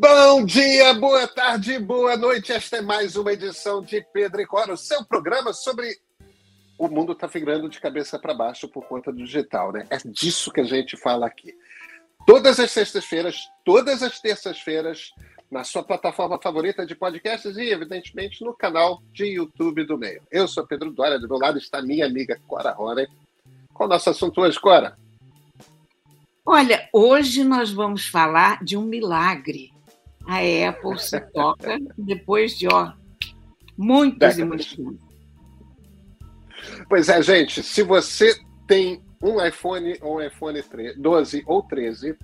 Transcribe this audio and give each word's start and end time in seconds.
Bom 0.00 0.44
dia, 0.44 0.94
boa 0.94 1.26
tarde, 1.26 1.76
boa 1.76 2.16
noite. 2.16 2.52
Esta 2.52 2.76
é 2.76 2.80
mais 2.80 3.16
uma 3.16 3.32
edição 3.32 3.82
de 3.82 4.00
Pedro 4.12 4.40
e 4.40 4.46
Cora, 4.46 4.72
o 4.72 4.76
seu 4.76 5.04
programa 5.04 5.52
sobre. 5.52 5.98
O 6.78 6.86
mundo 6.86 7.14
está 7.14 7.26
virando 7.26 7.68
de 7.68 7.80
cabeça 7.80 8.16
para 8.16 8.32
baixo 8.32 8.68
por 8.68 8.86
conta 8.86 9.10
do 9.10 9.18
digital, 9.18 9.72
né? 9.72 9.88
É 9.90 9.96
disso 10.04 10.52
que 10.52 10.60
a 10.60 10.64
gente 10.64 10.96
fala 10.96 11.26
aqui. 11.26 11.52
Todas 12.24 12.60
as 12.60 12.70
sextas-feiras, 12.70 13.48
todas 13.64 14.00
as 14.04 14.20
terças-feiras, 14.20 15.10
na 15.50 15.64
sua 15.64 15.82
plataforma 15.82 16.38
favorita 16.40 16.86
de 16.86 16.94
podcasts 16.94 17.56
e, 17.56 17.68
evidentemente, 17.68 18.44
no 18.44 18.54
canal 18.54 19.02
de 19.12 19.24
YouTube 19.24 19.82
do 19.82 19.98
Meio. 19.98 20.22
Eu 20.30 20.46
sou 20.46 20.64
Pedro 20.64 20.92
Dória, 20.92 21.18
do 21.18 21.28
meu 21.28 21.38
lado 21.38 21.58
está 21.58 21.82
minha 21.82 22.06
amiga 22.06 22.40
Cora 22.46 22.70
Rora. 22.70 23.08
Qual 23.74 23.88
o 23.88 23.90
nosso 23.90 24.10
assunto 24.10 24.42
hoje, 24.42 24.60
Cora? 24.60 24.96
Olha, 26.46 26.88
hoje 26.92 27.42
nós 27.42 27.72
vamos 27.72 28.06
falar 28.06 28.62
de 28.62 28.76
um 28.76 28.84
milagre. 28.84 29.76
A 30.28 30.68
Apple 30.68 30.98
se 30.98 31.18
toca 31.32 31.78
depois 31.96 32.58
de 32.58 32.68
ó, 32.68 32.92
muitos 33.78 34.38
e 34.38 34.44
muitos 34.44 34.76
Pois 36.86 37.08
é, 37.08 37.22
gente, 37.22 37.62
se 37.62 37.82
você 37.82 38.38
tem 38.66 39.02
um 39.22 39.42
iPhone 39.42 39.96
ou 40.02 40.18
um 40.18 40.22
iPhone 40.22 40.62
12 40.98 41.44
ou 41.46 41.62
13, 41.62 42.14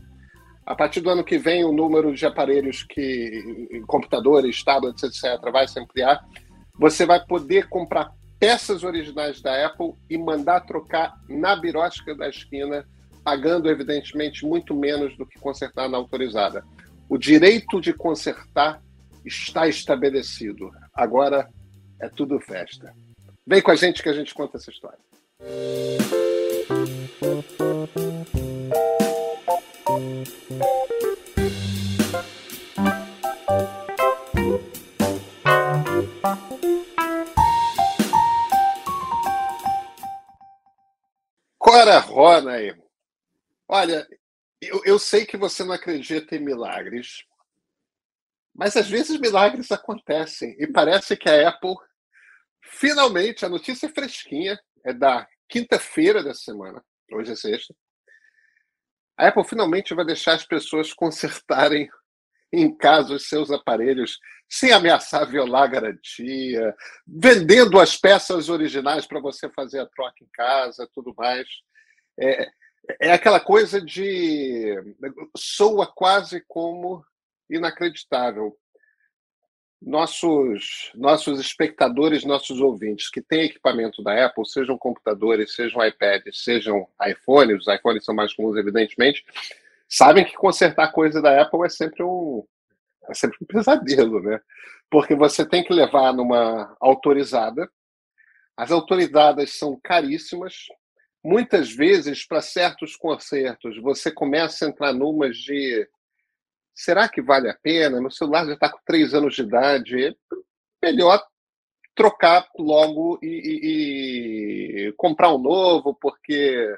a 0.66 0.74
partir 0.74 1.00
do 1.00 1.08
ano 1.08 1.24
que 1.24 1.38
vem 1.38 1.64
o 1.64 1.72
número 1.72 2.14
de 2.14 2.26
aparelhos 2.26 2.82
que 2.82 3.82
computadores, 3.86 4.62
tablets, 4.62 5.02
etc, 5.02 5.40
vai 5.50 5.66
se 5.66 5.80
ampliar. 5.80 6.22
Você 6.78 7.06
vai 7.06 7.24
poder 7.24 7.70
comprar 7.70 8.12
peças 8.38 8.84
originais 8.84 9.40
da 9.40 9.64
Apple 9.64 9.94
e 10.10 10.18
mandar 10.18 10.60
trocar 10.60 11.14
na 11.26 11.56
birótica 11.56 12.14
da 12.14 12.28
esquina 12.28 12.86
pagando, 13.24 13.70
evidentemente, 13.70 14.44
muito 14.44 14.74
menos 14.74 15.16
do 15.16 15.24
que 15.24 15.38
consertar 15.38 15.88
na 15.88 15.96
autorizada. 15.96 16.62
O 17.14 17.16
direito 17.16 17.80
de 17.80 17.92
consertar 17.92 18.82
está 19.24 19.68
estabelecido. 19.68 20.68
Agora 20.92 21.48
é 22.00 22.08
tudo 22.08 22.40
festa. 22.40 22.92
Vem 23.46 23.62
com 23.62 23.70
a 23.70 23.76
gente 23.76 24.02
que 24.02 24.08
a 24.08 24.12
gente 24.12 24.34
conta 24.34 24.56
essa 24.56 24.68
história. 24.68 24.98
Cora 41.60 42.00
Rona 42.00 42.54
aí. 42.54 42.74
Olha, 43.68 44.04
eu, 44.68 44.82
eu 44.84 44.98
sei 44.98 45.24
que 45.24 45.36
você 45.36 45.64
não 45.64 45.72
acredita 45.72 46.36
em 46.36 46.40
milagres, 46.40 47.24
mas 48.54 48.76
às 48.76 48.88
vezes 48.88 49.18
milagres 49.18 49.72
acontecem 49.72 50.54
e 50.58 50.66
parece 50.66 51.16
que 51.16 51.28
a 51.28 51.48
Apple 51.48 51.74
finalmente 52.62 53.44
a 53.44 53.48
notícia 53.48 53.86
é 53.86 53.90
fresquinha, 53.90 54.58
é 54.84 54.92
da 54.92 55.26
quinta-feira 55.48 56.22
dessa 56.22 56.40
semana, 56.40 56.84
hoje 57.12 57.32
é 57.32 57.36
sexta. 57.36 57.74
A 59.16 59.28
Apple 59.28 59.44
finalmente 59.44 59.94
vai 59.94 60.04
deixar 60.04 60.34
as 60.34 60.44
pessoas 60.44 60.92
consertarem 60.92 61.88
em 62.52 62.74
casa 62.76 63.14
os 63.14 63.28
seus 63.28 63.50
aparelhos 63.50 64.18
sem 64.48 64.72
ameaçar 64.72 65.28
violar 65.28 65.64
a 65.64 65.66
garantia, 65.66 66.74
vendendo 67.06 67.80
as 67.80 67.96
peças 67.96 68.48
originais 68.48 69.06
para 69.06 69.20
você 69.20 69.48
fazer 69.50 69.80
a 69.80 69.86
troca 69.86 70.22
em 70.22 70.28
casa, 70.32 70.88
tudo 70.94 71.14
mais. 71.16 71.46
É, 72.20 72.48
é 73.00 73.12
aquela 73.12 73.40
coisa 73.40 73.80
de. 73.80 74.74
soa 75.36 75.86
quase 75.86 76.42
como 76.46 77.04
inacreditável. 77.48 78.56
Nossos, 79.80 80.90
nossos 80.94 81.38
espectadores, 81.38 82.24
nossos 82.24 82.58
ouvintes 82.58 83.10
que 83.10 83.20
têm 83.20 83.44
equipamento 83.44 84.02
da 84.02 84.24
Apple, 84.24 84.46
sejam 84.48 84.78
computadores, 84.78 85.54
sejam 85.54 85.84
iPads, 85.84 86.42
sejam 86.42 86.88
iPhones, 87.06 87.66
os 87.66 87.74
iPhones 87.74 88.02
são 88.02 88.14
mais 88.14 88.32
comuns, 88.32 88.56
evidentemente, 88.56 89.22
sabem 89.86 90.24
que 90.24 90.32
consertar 90.34 90.90
coisa 90.90 91.20
da 91.20 91.42
Apple 91.42 91.66
é 91.66 91.68
sempre 91.68 92.02
um, 92.02 92.46
é 93.10 93.14
sempre 93.14 93.36
um 93.42 93.46
pesadelo, 93.46 94.22
né? 94.22 94.40
Porque 94.88 95.14
você 95.14 95.46
tem 95.46 95.62
que 95.62 95.72
levar 95.72 96.14
numa 96.14 96.74
autorizada, 96.80 97.70
as 98.56 98.70
autorizadas 98.70 99.52
são 99.58 99.78
caríssimas, 99.82 100.68
muitas 101.24 101.72
vezes, 101.72 102.26
para 102.26 102.42
certos 102.42 102.94
concertos, 102.94 103.80
você 103.80 104.12
começa 104.12 104.66
a 104.66 104.68
entrar 104.68 104.92
numas 104.92 105.36
de 105.36 105.88
será 106.74 107.08
que 107.08 107.22
vale 107.22 107.48
a 107.48 107.54
pena? 107.54 108.00
Meu 108.00 108.10
celular 108.10 108.44
já 108.46 108.52
está 108.52 108.68
com 108.68 108.78
três 108.84 109.14
anos 109.14 109.34
de 109.34 109.42
idade. 109.42 110.16
Melhor 110.82 111.24
trocar 111.94 112.46
logo 112.58 113.18
e, 113.22 113.28
e, 113.28 114.88
e, 114.88 114.92
comprar 114.94 115.32
um 115.32 115.38
novo, 115.38 115.94
porque 115.94 116.76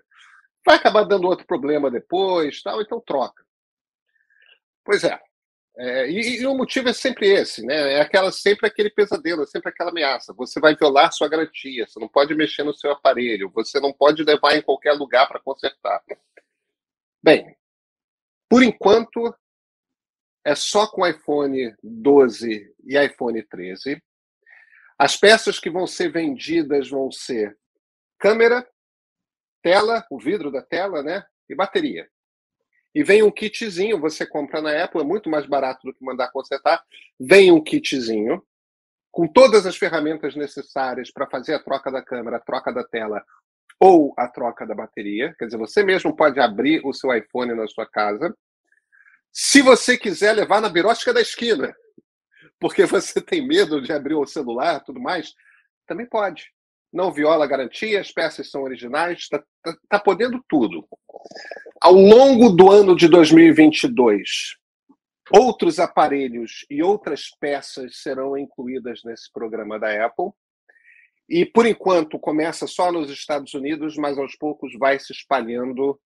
vai 0.65 0.77
acabar 0.77 1.05
dando 1.05 1.27
outro 1.27 1.47
problema 1.47 1.91
depois, 1.91 2.63
tal, 2.63 2.81
então 2.83 3.01
troca. 3.01 3.43
Pois 4.85 5.03
é. 5.03 5.19
É, 5.79 6.11
e, 6.11 6.41
e, 6.41 6.47
o 6.47 6.55
motivo 6.55 6.89
é 6.89 6.93
sempre 6.93 7.29
esse, 7.29 7.65
né? 7.65 7.95
É 7.95 8.01
aquela, 8.01 8.33
sempre 8.33 8.67
aquele 8.67 8.89
pesadelo, 8.89 9.43
é 9.43 9.47
sempre 9.47 9.69
aquela 9.69 9.91
ameaça. 9.91 10.33
Você 10.33 10.59
vai 10.59 10.75
violar 10.75 11.13
sua 11.13 11.29
garantia, 11.29 11.87
você 11.87 12.01
não 12.01 12.09
pode 12.09 12.35
mexer 12.35 12.63
no 12.63 12.75
seu 12.75 12.93
aparelho, 12.93 13.51
você 13.51 13.79
não 13.79 13.93
pode 13.93 14.25
levar 14.25 14.57
em 14.57 14.63
qualquer 14.63 14.93
lugar 14.93 15.29
para 15.29 15.41
consertar. 15.41 16.03
Bem, 17.23 17.55
por 18.49 18.63
enquanto, 18.63 19.35
é 20.45 20.55
só 20.55 20.87
com 20.87 21.07
iPhone 21.07 21.75
12 21.83 22.75
e 22.85 22.99
iPhone 22.99 23.43
13. 23.43 24.03
As 24.99 25.15
peças 25.17 25.59
que 25.59 25.69
vão 25.69 25.87
ser 25.87 26.11
vendidas 26.11 26.89
vão 26.89 27.13
ser 27.13 27.59
câmera, 28.19 28.67
tela, 29.63 30.07
o 30.11 30.19
vidro 30.19 30.51
da 30.51 30.63
tela, 30.63 31.03
né? 31.03 31.23
E 31.51 31.55
bateria. 31.55 32.09
E 32.97 33.05
vem 33.05 33.23
um 33.23 33.31
kitzinho, 33.31 34.01
você 34.01 34.25
compra 34.25 34.63
na 34.63 34.83
Apple, 34.83 35.03
é 35.03 35.05
muito 35.05 35.29
mais 35.29 35.45
barato 35.45 35.87
do 35.87 35.93
que 35.93 36.03
mandar 36.03 36.33
consertar. 36.33 36.83
Vem 37.21 37.53
um 37.53 37.63
kitzinho 37.63 38.43
com 39.13 39.29
todas 39.29 39.67
as 39.67 39.77
ferramentas 39.77 40.35
necessárias 40.35 41.11
para 41.11 41.29
fazer 41.29 41.53
a 41.53 41.63
troca 41.63 41.93
da 41.93 42.03
câmera, 42.03 42.39
a 42.39 42.41
troca 42.41 42.73
da 42.73 42.83
tela 42.83 43.23
ou 43.79 44.15
a 44.17 44.27
troca 44.27 44.67
da 44.67 44.75
bateria. 44.75 45.35
Quer 45.39 45.45
dizer, 45.45 45.59
você 45.59 45.85
mesmo 45.85 46.17
pode 46.17 46.41
abrir 46.41 46.81
o 46.87 46.95
seu 46.95 47.15
iPhone 47.15 47.55
na 47.55 47.67
sua 47.67 47.85
casa. 47.85 48.35
Se 49.31 49.61
você 49.61 49.99
quiser 49.99 50.33
levar 50.33 50.63
na 50.63 50.71
birótica 50.71 51.13
da 51.13 51.21
esquina, 51.21 51.77
porque 52.59 52.87
você 52.89 53.21
tem 53.21 53.47
medo 53.47 53.83
de 53.83 53.93
abrir 53.93 54.15
o 54.15 54.25
celular 54.25 54.81
tudo 54.81 54.99
mais, 54.99 55.35
também 55.87 56.07
pode 56.07 56.51
não 56.97 57.13
viola 57.13 57.47
garantia, 57.47 58.01
as 58.01 58.11
peças 58.11 58.51
são 58.51 58.63
originais, 58.63 59.19
está 59.19 59.39
tá, 59.63 59.77
tá 59.89 60.01
podendo 60.01 60.43
tudo. 60.49 60.89
Ao 61.81 61.93
longo 61.93 62.49
do 62.49 62.71
ano 62.71 62.97
de 62.97 63.07
2022, 63.07 64.57
outros 65.31 65.79
aparelhos 65.79 66.65
e 66.71 66.83
outras 66.83 67.29
peças 67.39 67.99
serão 67.99 68.37
incluídas 68.37 69.03
nesse 69.05 69.31
programa 69.31 69.79
da 69.79 70.07
Apple. 70.07 70.31
E, 71.29 71.45
por 71.45 71.67
enquanto, 71.67 72.19
começa 72.19 72.67
só 72.67 72.91
nos 72.91 73.11
Estados 73.11 73.53
Unidos, 73.53 73.97
mas 73.97 74.17
aos 74.17 74.35
poucos 74.37 74.73
vai 74.79 74.99
se 74.99 75.13
espalhando 75.13 76.01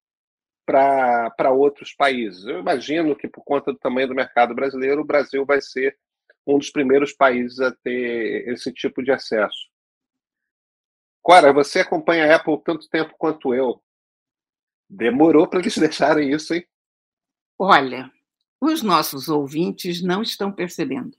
para 0.66 1.50
outros 1.52 1.94
países. 1.94 2.44
Eu 2.46 2.58
imagino 2.58 3.14
que, 3.14 3.28
por 3.28 3.44
conta 3.44 3.72
do 3.72 3.78
tamanho 3.78 4.08
do 4.08 4.14
mercado 4.14 4.54
brasileiro, 4.54 5.02
o 5.02 5.06
Brasil 5.06 5.46
vai 5.46 5.60
ser 5.60 5.96
um 6.44 6.58
dos 6.58 6.70
primeiros 6.70 7.12
países 7.12 7.60
a 7.60 7.70
ter 7.70 8.48
esse 8.48 8.72
tipo 8.72 9.02
de 9.02 9.12
acesso. 9.12 9.70
Cora, 11.30 11.52
você 11.52 11.78
acompanha 11.78 12.26
a 12.26 12.34
Apple 12.34 12.60
tanto 12.64 12.88
tempo 12.88 13.14
quanto 13.16 13.54
eu. 13.54 13.80
Demorou 14.88 15.46
para 15.46 15.60
eles 15.60 15.78
deixarem 15.78 16.32
isso, 16.32 16.52
hein? 16.52 16.66
Olha, 17.56 18.10
os 18.60 18.82
nossos 18.82 19.28
ouvintes 19.28 20.02
não 20.02 20.22
estão 20.22 20.50
percebendo. 20.50 21.16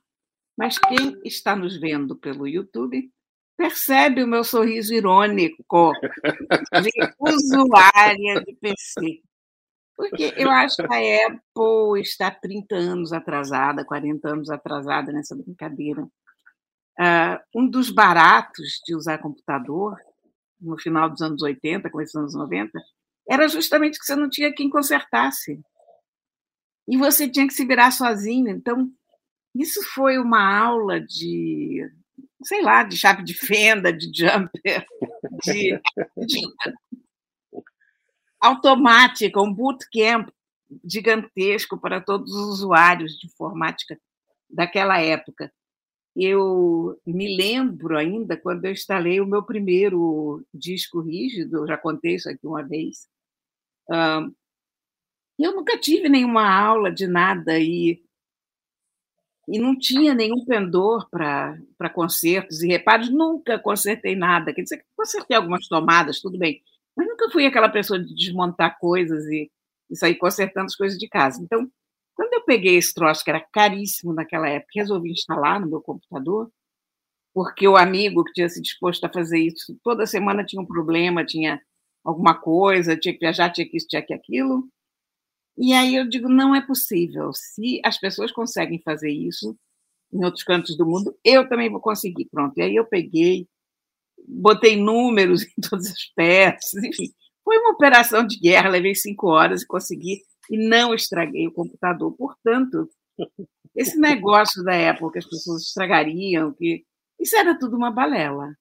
Mas 0.57 0.77
quem 0.77 1.18
está 1.24 1.56
nos 1.56 1.80
vendo 1.80 2.13
pelo 2.18 2.45
YouTube 2.45 3.09
percebe 3.56 4.21
o 4.21 4.27
meu 4.27 4.44
sorriso 4.44 4.94
irônico 4.94 5.94
de 6.83 6.91
usuária 7.18 8.44
de 8.44 8.53
PC. 8.56 9.21
Porque 9.95 10.33
eu 10.36 10.51
acho 10.51 10.75
que 10.75 10.94
a 10.94 11.27
Apple 11.27 12.01
está 12.01 12.30
30 12.30 12.75
anos 12.75 13.13
atrasada, 13.13 13.86
40 13.86 14.27
anos 14.27 14.50
atrasada 14.50 15.13
nessa 15.13 15.38
brincadeira. 15.38 16.06
Uh, 16.99 17.39
um 17.55 17.67
dos 17.67 17.89
baratos 17.89 18.81
de 18.85 18.95
usar 18.95 19.17
computador, 19.17 19.97
no 20.59 20.77
final 20.77 21.09
dos 21.09 21.21
anos 21.21 21.41
80, 21.41 21.89
começo 21.89 22.13
dos 22.13 22.21
anos 22.21 22.35
90, 22.35 22.79
era 23.27 23.47
justamente 23.47 23.97
que 23.97 24.05
você 24.05 24.15
não 24.15 24.29
tinha 24.29 24.53
quem 24.53 24.69
consertasse. 24.69 25.59
E 26.88 26.97
você 26.97 27.29
tinha 27.29 27.47
que 27.47 27.53
se 27.53 27.65
virar 27.65 27.91
sozinho. 27.91 28.49
Então, 28.49 28.91
isso 29.55 29.81
foi 29.93 30.17
uma 30.17 30.41
aula 30.41 30.99
de, 30.99 31.89
sei 32.43 32.61
lá, 32.61 32.83
de 32.83 32.97
chave 32.97 33.23
de 33.23 33.33
fenda, 33.33 33.91
de 33.91 34.11
jumper, 34.13 34.85
de, 35.43 35.79
de 36.25 36.41
automática, 38.39 39.41
um 39.41 39.53
bootcamp. 39.53 40.29
gigantesco 40.83 41.77
para 41.77 41.99
todos 41.99 42.33
os 42.33 42.59
usuários 42.59 43.17
de 43.17 43.27
informática 43.27 43.99
daquela 44.49 44.99
época. 44.99 45.51
Eu 46.16 47.00
me 47.06 47.38
lembro 47.38 47.98
ainda 47.98 48.36
quando 48.36 48.66
eu 48.66 48.72
instalei 48.72 49.22
o 49.22 49.25
meu 49.25 49.44
primeiro 49.44 50.46
disco 50.54 51.00
rígido, 51.00 51.60
eu 51.60 51.68
já 51.68 51.78
contei 51.78 52.16
isso 52.16 52.30
aqui 52.30 52.46
uma 52.46 52.63
vez. 52.63 53.08
Eu 55.40 55.56
nunca 55.56 55.78
tive 55.80 56.08
nenhuma 56.10 56.48
aula 56.48 56.92
de 56.92 57.08
nada 57.08 57.58
e, 57.58 58.04
e 59.48 59.60
não 59.60 59.78
tinha 59.78 60.13
nenhum 60.13 60.46
pendor 60.46 61.10
para 61.10 61.90
concertos 61.94 62.62
e 62.62 62.68
reparos, 62.68 63.10
nunca 63.10 63.58
consertei 63.58 64.16
nada. 64.16 64.54
Quer 64.54 64.63
dizer, 64.63 64.86
consertei 64.96 65.36
algumas 65.36 65.68
tomadas, 65.68 66.22
tudo 66.22 66.38
bem, 66.38 66.62
mas 66.96 67.08
nunca 67.08 67.30
fui 67.31 67.46
aquela 67.46 67.69
pessoa 67.69 68.00
de 68.00 68.13
desmontar 68.13 68.78
coisas 68.80 69.25
e, 69.28 69.50
e 69.90 69.96
sair 69.96 70.16
consertando 70.16 70.66
as 70.66 70.75
coisas 70.75 70.98
de 71.00 71.08
casa. 71.08 71.42
Então, 71.42 71.72
quando 72.16 72.34
eu 72.34 72.44
peguei 72.44 72.75
esse 72.75 72.94
troço, 72.94 73.24
que 73.24 73.30
era 73.30 73.40
caríssimo 73.40 74.13
naquela 74.13 74.50
época, 74.50 74.72
resolvi 74.75 75.12
instalar 75.12 75.60
no 75.60 75.68
meu 75.68 75.81
computador, 75.81 76.52
porque 77.34 77.68
o 77.68 77.78
amigo 77.78 78.24
que 78.24 78.34
tinha 78.34 78.50
se 78.50 78.62
disposto 78.62 79.06
a 79.06 79.10
fazer 79.12 79.40
isso 79.40 79.78
toda 79.84 80.06
semana 80.06 80.44
tinha 80.44 80.62
um 80.62 80.66
problema, 80.66 81.25
tinha 81.25 81.62
alguma 82.04 82.36
coisa, 82.40 82.98
tinha 82.98 83.13
que 83.13 83.19
viajar, 83.19 83.52
tinha 83.52 83.68
que 83.68 83.78
isso, 83.78 83.88
tinha 83.88 84.02
que 84.02 84.13
aquilo. 84.13 84.68
E 85.58 85.74
aí 85.74 85.96
eu 85.96 86.08
digo, 86.08 86.28
não 86.30 86.56
é 86.56 86.66
possível. 86.66 87.31
Se 87.34 87.81
as 87.86 88.00
pessoas 88.00 88.31
conseguem 88.31 88.81
fazer 88.81 89.12
isso 89.12 89.56
em 90.13 90.24
outros 90.25 90.44
cantos 90.44 90.75
do 90.78 90.86
mundo, 90.86 91.16
eu 91.24 91.48
também 91.48 91.69
vou 91.69 91.80
conseguir. 91.80 92.25
Pronto. 92.25 92.58
E 92.58 92.62
aí 92.62 92.75
eu 92.75 92.86
peguei, 92.86 93.48
botei 94.28 94.75
números 94.75 95.44
em 95.58 95.62
todas 95.69 95.88
as 95.88 96.06
peças, 96.16 96.84
enfim. 96.84 97.13
Foi 97.44 97.58
uma 97.58 97.72
operação 97.72 98.25
de 98.25 98.40
guerra, 98.40 98.69
levei 98.69 98.96
cinco 98.96 99.28
horas 99.28 99.63
e 99.63 99.68
consegui 99.68 100.22
e 100.51 100.57
não 100.57 100.94
estraguei 100.94 101.48
o 101.48 101.53
computador. 101.53 102.13
Portanto, 102.18 102.89
esse 103.74 103.98
negócio 103.98 104.62
da 104.63 104.74
época 104.74 105.13
que 105.13 105.19
as 105.19 105.25
pessoas 105.25 105.63
estragariam, 105.63 106.53
que 106.53 106.86
isso 107.18 107.38
era 107.38 107.57
tudo 107.57 107.77
uma 107.77 107.89
balela. 107.89 108.53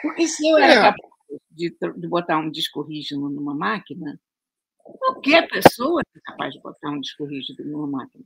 Porque 0.00 0.28
se 0.28 0.48
eu 0.48 0.56
era 0.56 0.72
é. 0.72 0.76
capaz 0.76 1.10
de, 1.50 1.76
de 1.96 2.08
botar 2.08 2.38
um 2.38 2.50
disco 2.50 2.82
rígido 2.82 3.28
numa 3.28 3.54
máquina, 3.54 4.18
qualquer 4.78 5.48
pessoa 5.48 6.00
é 6.00 6.20
capaz 6.24 6.54
de 6.54 6.60
botar 6.60 6.90
um 6.90 7.00
disco 7.00 7.24
rígido 7.24 7.64
numa 7.64 7.88
máquina. 7.88 8.24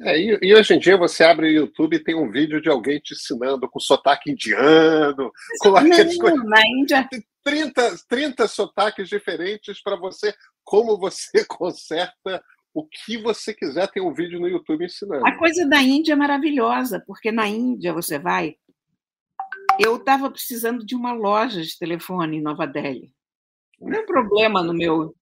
É, 0.00 0.18
e, 0.18 0.38
e, 0.42 0.54
hoje 0.54 0.74
em 0.74 0.78
dia 0.78 0.96
você 0.96 1.24
abre 1.24 1.46
o 1.46 1.52
YouTube 1.52 1.96
e 1.96 2.02
tem 2.02 2.14
um 2.14 2.30
vídeo 2.30 2.60
de 2.60 2.68
alguém 2.68 2.98
te 2.98 3.14
ensinando 3.14 3.66
com 3.66 3.80
sotaque 3.80 4.30
indiano, 4.30 5.32
com 5.60 5.70
não, 5.70 6.18
coisas. 6.18 6.44
Na 6.44 6.60
Índia. 6.66 7.08
30, 7.42 7.96
30 8.08 8.48
sotaques 8.48 9.08
diferentes 9.08 9.80
para 9.80 9.96
você, 9.96 10.34
como 10.66 10.98
você 10.98 11.44
conserta 11.46 12.44
o 12.74 12.86
que 12.86 13.16
você 13.16 13.54
quiser. 13.54 13.90
Tem 13.90 14.02
um 14.02 14.12
vídeo 14.12 14.38
no 14.38 14.48
YouTube 14.48 14.84
ensinando. 14.84 15.26
A 15.26 15.38
coisa 15.38 15.66
da 15.66 15.80
Índia 15.80 16.12
é 16.12 16.16
maravilhosa, 16.16 17.02
porque 17.06 17.32
na 17.32 17.48
Índia 17.48 17.94
você 17.94 18.18
vai. 18.18 18.56
Eu 19.78 19.96
estava 19.96 20.30
precisando 20.30 20.84
de 20.84 20.94
uma 20.94 21.12
loja 21.12 21.62
de 21.62 21.78
telefone 21.78 22.38
em 22.38 22.42
Nova 22.42 22.66
Delhi. 22.66 23.14
Não 23.80 24.02
um 24.02 24.06
problema 24.06 24.62
no 24.62 24.74
meu 24.74 25.14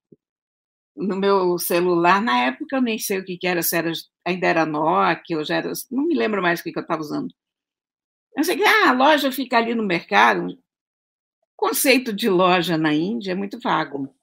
no 0.96 1.17
meu 1.17 1.58
celular. 1.58 2.23
Na 2.23 2.44
época 2.44 2.76
eu 2.76 2.82
nem 2.82 2.99
sei 2.99 3.19
o 3.19 3.25
que, 3.25 3.37
que 3.37 3.47
era, 3.47 3.62
se 3.62 3.76
era, 3.76 3.90
ainda 4.25 4.47
era 4.47 4.64
Nokia, 4.64 5.38
ou 5.38 5.44
já 5.44 5.56
era, 5.56 5.73
não 5.90 6.06
me 6.06 6.14
lembro 6.14 6.40
mais 6.40 6.61
o 6.61 6.62
que, 6.62 6.73
que 6.73 6.79
eu 6.79 6.82
estava 6.82 7.02
usando. 7.02 7.35
Eu 8.37 8.44
sei 8.44 8.56
que 8.56 8.64
ah, 8.64 8.90
a 8.90 8.93
loja 8.93 9.31
fica 9.32 9.58
ali 9.58 9.75
no 9.75 9.82
mercado. 9.82 10.52
O 10.52 10.56
conceito 11.56 12.12
de 12.12 12.29
loja 12.29 12.79
na 12.79 12.94
Índia 12.94 13.32
é 13.32 13.35
muito 13.35 13.58
vago. 13.61 14.14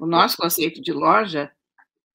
O 0.00 0.06
nosso 0.06 0.36
conceito 0.36 0.80
de 0.80 0.92
loja 0.92 1.50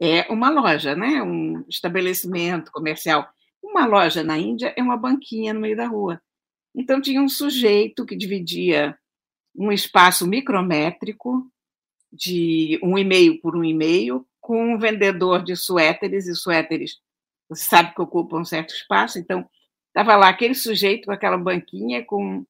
é 0.01 0.31
uma 0.31 0.50
loja, 0.50 0.95
né? 0.95 1.21
um 1.21 1.63
estabelecimento 1.68 2.71
comercial. 2.71 3.27
Uma 3.62 3.85
loja 3.85 4.24
na 4.24 4.38
Índia 4.38 4.74
é 4.75 4.81
uma 4.81 4.97
banquinha 4.97 5.53
no 5.53 5.59
meio 5.59 5.77
da 5.77 5.88
rua. 5.88 6.21
Então 6.75 7.01
tinha 7.01 7.21
um 7.21 7.30
sujeito 7.30 8.06
que 8.06 8.15
dividia 8.15 8.97
um 9.56 9.71
espaço 9.71 10.27
micrométrico 10.27 11.50
de 12.12 12.80
um 12.83 12.97
e-mail 12.97 13.39
por 13.41 13.56
um 13.56 13.63
e-mail 13.63 14.27
com 14.39 14.74
um 14.74 14.77
vendedor 14.77 15.44
de 15.44 15.56
suéteres, 15.56 16.27
e 16.27 16.35
suéteres, 16.35 17.00
você 17.50 17.63
sabe 17.63 17.94
que 17.94 18.01
ocupam 18.01 18.41
um 18.41 18.45
certo 18.45 18.74
espaço, 18.74 19.18
então 19.18 19.47
estava 19.88 20.15
lá 20.15 20.30
aquele 20.30 20.56
sujeito 20.56 21.06
com 21.06 21.12
aquela 21.12 21.38
banquinha 21.38 22.03
com, 22.03 22.45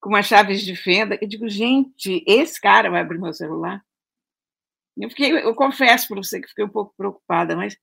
com 0.00 0.08
umas 0.08 0.26
chaves 0.26 0.62
de 0.62 0.74
fenda. 0.74 1.18
Eu 1.20 1.28
digo, 1.28 1.48
gente, 1.48 2.24
esse 2.26 2.60
cara 2.60 2.90
vai 2.90 3.02
abrir 3.02 3.18
meu 3.18 3.34
celular? 3.34 3.84
Eu, 4.96 5.08
fiquei, 5.08 5.32
eu 5.32 5.54
confesso 5.54 6.08
para 6.08 6.16
você 6.16 6.40
que 6.40 6.48
fiquei 6.48 6.64
um 6.64 6.68
pouco 6.68 6.94
preocupada, 6.96 7.56
mas 7.56 7.76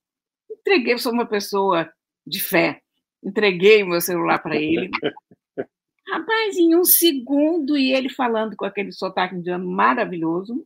entreguei, 0.49 0.93
eu 0.93 0.99
sou 0.99 1.11
uma 1.11 1.25
pessoa 1.25 1.91
de 2.25 2.39
fé, 2.39 2.81
entreguei 3.23 3.83
o 3.83 3.87
meu 3.87 4.01
celular 4.01 4.39
para 4.39 4.55
ele. 4.55 4.89
Rapaz, 6.07 6.57
em 6.57 6.75
um 6.75 6.83
segundo, 6.83 7.77
e 7.77 7.93
ele 7.93 8.09
falando 8.09 8.55
com 8.55 8.65
aquele 8.65 8.91
sotaque 8.91 9.35
indiano 9.35 9.69
maravilhoso, 9.69 10.65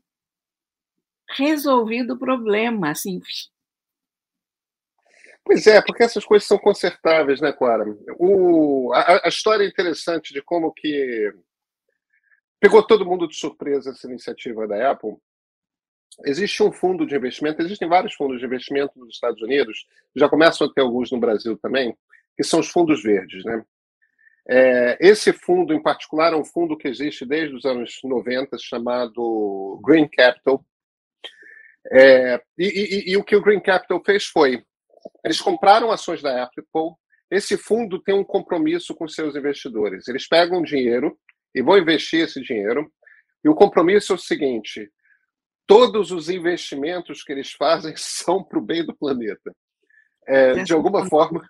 resolvido 1.30 2.14
o 2.14 2.20
problema, 2.20 2.92
assim. 2.92 3.20
Pois 5.44 5.68
é, 5.68 5.82
porque 5.82 6.04
essas 6.04 6.24
coisas 6.24 6.48
são 6.48 6.58
consertáveis, 6.58 7.42
né, 7.42 7.52
Clara? 7.52 7.84
O, 8.18 8.94
a, 8.94 9.26
a 9.26 9.30
história 9.30 9.66
é 9.66 9.68
interessante 9.68 10.34
de 10.34 10.42
como 10.42 10.72
que 10.72 11.34
pegou 12.60 12.82
todo 12.82 13.06
mundo 13.06 13.28
de 13.28 13.36
surpresa 13.36 13.92
essa 13.92 14.08
iniciativa 14.08 14.66
da 14.66 14.92
Apple. 14.92 15.18
Existe 16.26 16.62
um 16.64 16.72
fundo 16.72 17.06
de 17.06 17.16
investimento, 17.16 17.62
existem 17.62 17.88
vários 17.88 18.14
fundos 18.14 18.40
de 18.40 18.46
investimento 18.46 18.98
nos 18.98 19.16
Estados 19.16 19.42
Unidos, 19.42 19.86
já 20.16 20.30
começam 20.30 20.68
a 20.68 20.74
ter 20.74 20.82
alguns 20.82 21.12
no 21.12 21.20
Brasil 21.20 21.58
também, 21.58 21.96
que 22.36 22.44
são 22.44 22.60
os 22.60 22.70
fundos 22.70 23.02
verdes, 23.02 23.44
né? 23.44 23.64
É, 24.46 24.98
esse 25.00 25.32
fundo, 25.32 25.74
em 25.74 25.82
particular, 25.82 26.34
é 26.34 26.36
um 26.36 26.44
fundo 26.44 26.78
que 26.78 26.88
existe 26.88 27.26
desde 27.26 27.56
os 27.56 27.64
anos 27.64 28.00
90, 28.04 28.58
chamado 28.60 29.80
Green 29.86 30.08
Capital, 30.08 30.64
é, 31.92 32.42
e, 32.58 32.66
e, 32.66 33.12
e, 33.12 33.18
o 33.18 33.24
que 33.24 33.36
o 33.36 33.42
Green 33.42 33.60
Capital 33.60 34.02
fez 34.06 34.26
foi: 34.26 34.64
eles 35.24 35.42
compraram 35.42 35.92
ações 35.92 36.22
da 36.22 36.44
Apple. 36.44 36.64
Esse 37.30 37.58
fundo 37.58 38.00
tem 38.00 38.16
um 38.16 38.24
compromisso 38.24 38.94
com 38.96 39.08
seus 39.08 39.36
investidores. 39.36 40.08
Eles 40.08 40.28
pegam 40.28 40.62
dinheiro 40.62 41.18
e 41.54 41.62
vão 41.62 41.78
investir 41.78 42.22
esse 42.22 42.42
dinheiro. 42.42 42.92
E 43.44 43.50
o 43.50 43.56
compromisso 43.56 44.14
é 44.14 44.16
o 44.16 44.20
seguinte: 44.20 44.90
todos 45.66 46.12
os 46.12 46.30
investimentos 46.30 47.24
que 47.24 47.32
eles 47.32 47.52
fazem 47.52 47.94
são 47.98 48.44
para 48.44 48.60
o 48.60 48.62
bem 48.62 48.86
do 48.86 48.96
planeta. 48.96 49.54
É, 50.26 50.64
de 50.64 50.74
alguma 50.74 51.06
forma, 51.08 51.48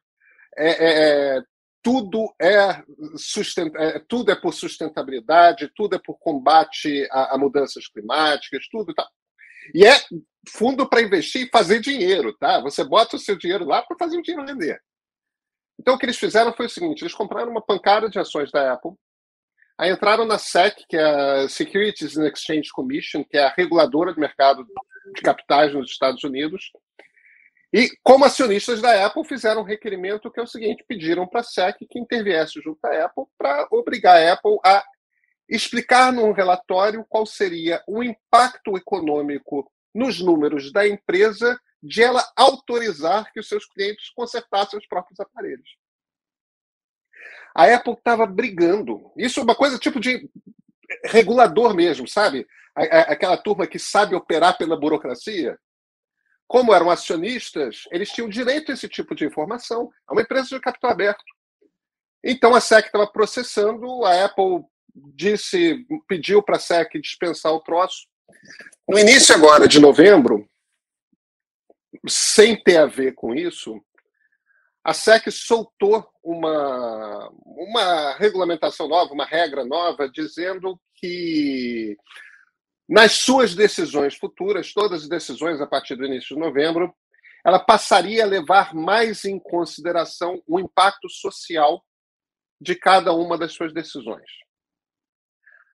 é, 0.57 0.69
é, 0.69 1.38
é 1.38 1.41
tudo 1.84 2.34
é, 2.41 2.82
sustent... 3.17 3.74
É, 3.75 4.00
tudo 4.08 4.32
é 4.32 4.36
por 4.36 4.53
sustentabilidade, 4.53 5.72
tudo 5.75 5.96
é 5.96 6.00
por 6.00 6.17
combate 6.17 7.08
a, 7.12 7.36
a 7.36 7.38
mudanças 7.38 7.88
climáticas, 7.88 8.67
tudo 8.72 8.93
tá. 8.93 9.08
E 9.74 9.86
é 9.86 9.93
fundo 10.50 10.88
para 10.88 11.01
investir 11.01 11.46
e 11.46 11.50
fazer 11.50 11.79
dinheiro, 11.79 12.36
tá? 12.38 12.60
Você 12.62 12.84
bota 12.84 13.15
o 13.15 13.20
seu 13.20 13.38
dinheiro 13.38 13.65
lá 13.65 13.82
para 13.82 13.98
fazer 13.98 14.17
o 14.17 14.22
dinheiro 14.22 14.46
render. 14.46 14.82
Então, 15.79 15.96
o 15.96 15.98
que 15.98 16.05
eles 16.05 16.17
fizeram 16.17 16.53
foi 16.53 16.65
o 16.65 16.70
seguinte: 16.70 17.01
eles 17.01 17.13
compraram 17.13 17.51
uma 17.51 17.62
pancada 17.62 18.10
de 18.10 18.20
ações 18.20 18.51
da 18.51 18.74
Apple, 18.74 18.91
entraram 19.89 20.25
na 20.25 20.37
SEC, 20.37 20.85
que 20.87 20.95
é 20.95 21.03
a 21.03 21.49
Securities 21.49 22.17
and 22.17 22.27
Exchange 22.27 22.69
Commission, 22.71 23.23
que 23.23 23.37
é 23.37 23.45
a 23.45 23.53
reguladora 23.55 24.13
do 24.13 24.19
mercado 24.19 24.65
de 25.15 25.21
capitais 25.21 25.73
nos 25.73 25.89
Estados 25.89 26.23
Unidos, 26.23 26.71
e, 27.73 27.89
como 28.03 28.23
acionistas 28.23 28.79
da 28.81 29.03
Apple, 29.03 29.25
fizeram 29.25 29.61
um 29.61 29.65
requerimento 29.65 30.29
que 30.29 30.39
é 30.39 30.43
o 30.43 30.47
seguinte: 30.47 30.85
pediram 30.87 31.27
para 31.27 31.39
a 31.39 31.43
SEC 31.43 31.87
que 31.89 31.99
interviesse 31.99 32.61
junto 32.61 32.85
à 32.85 33.05
Apple 33.05 33.23
para 33.35 33.67
obrigar 33.71 34.15
a 34.15 34.33
Apple 34.33 34.59
a 34.63 34.83
explicar 35.49 36.13
num 36.13 36.31
relatório 36.31 37.03
qual 37.09 37.25
seria 37.25 37.83
o 37.87 38.03
impacto 38.03 38.77
econômico 38.77 39.69
nos 39.93 40.21
números 40.21 40.71
da 40.71 40.87
empresa 40.87 41.59
de 41.81 42.01
ela 42.01 42.23
autorizar 42.37 43.31
que 43.33 43.39
os 43.39 43.47
seus 43.47 43.65
clientes 43.65 44.09
consertassem 44.15 44.79
os 44.79 44.87
próprios 44.87 45.19
aparelhos. 45.19 45.69
A 47.55 47.65
Apple 47.74 47.93
estava 47.93 48.25
brigando. 48.25 49.12
Isso 49.17 49.39
é 49.39 49.43
uma 49.43 49.55
coisa 49.55 49.77
tipo 49.77 50.00
de 50.00 50.29
regulador 51.05 51.75
mesmo, 51.75 52.07
sabe? 52.07 52.48
Aquela 52.75 53.38
turma 53.38 53.67
que 53.67 53.77
sabe 53.77 54.15
operar 54.15 54.57
pela 54.57 54.79
burocracia. 54.79 55.57
Como 56.48 56.74
eram 56.74 56.89
acionistas, 56.89 57.83
eles 57.91 58.10
tinham 58.10 58.29
direito 58.29 58.72
a 58.72 58.74
esse 58.74 58.88
tipo 58.89 59.15
de 59.15 59.25
informação. 59.25 59.91
É 60.10 60.13
uma 60.13 60.22
empresa 60.22 60.50
de 60.50 60.60
capital 60.60 60.91
aberto. 60.91 61.24
Então 62.24 62.55
a 62.55 62.62
SEC 62.62 62.86
estava 62.86 63.05
processando, 63.07 64.05
a 64.05 64.25
Apple 64.25 64.63
disse, 64.95 65.86
pediu 66.07 66.41
para 66.41 66.55
a 66.55 66.60
SEC 66.60 67.00
dispensar 67.01 67.51
o 67.51 67.62
troço. 67.62 68.07
No 68.88 68.98
início 68.98 69.36
agora 69.36 69.67
de 69.67 69.79
novembro, 69.79 70.48
sem 72.07 72.62
ter 72.62 72.77
a 72.77 72.86
ver 72.86 73.13
com 73.13 73.33
isso, 73.33 73.83
a 74.83 74.93
SEC 74.93 75.31
soltou 75.31 76.05
uma, 76.21 77.29
uma 77.45 78.13
regulamentação 78.15 78.87
nova, 78.87 79.13
uma 79.13 79.25
regra 79.25 79.63
nova, 79.63 80.09
dizendo 80.09 80.79
que 80.95 81.95
nas 82.87 83.13
suas 83.13 83.55
decisões 83.55 84.15
futuras, 84.15 84.73
todas 84.73 85.03
as 85.03 85.09
decisões 85.09 85.61
a 85.61 85.67
partir 85.67 85.95
do 85.95 86.05
início 86.05 86.35
de 86.35 86.41
novembro, 86.41 86.93
ela 87.45 87.59
passaria 87.59 88.23
a 88.23 88.27
levar 88.27 88.73
mais 88.73 89.23
em 89.23 89.39
consideração 89.39 90.41
o 90.45 90.59
impacto 90.59 91.09
social 91.09 91.83
de 92.59 92.75
cada 92.75 93.13
uma 93.13 93.37
das 93.37 93.53
suas 93.53 93.73
decisões. 93.73 94.29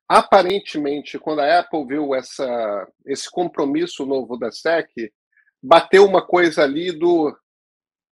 Aparentemente, 0.08 1.20
quando 1.20 1.42
a 1.42 1.60
Apple 1.60 1.86
viu 1.86 2.16
essa, 2.16 2.88
esse 3.06 3.30
compromisso 3.30 4.06
novo 4.06 4.38
da 4.38 4.52
SEC, 4.52 5.14
bateu 5.62 6.06
uma 6.06 6.26
coisa 6.26 6.64
ali 6.64 6.92
do 6.92 7.36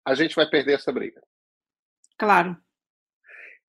a 0.06 0.16
gente 0.16 0.36
vai 0.36 0.50
perder 0.50 0.76
essa 0.76 0.92
briga. 0.92 1.22
Claro. 2.18 2.58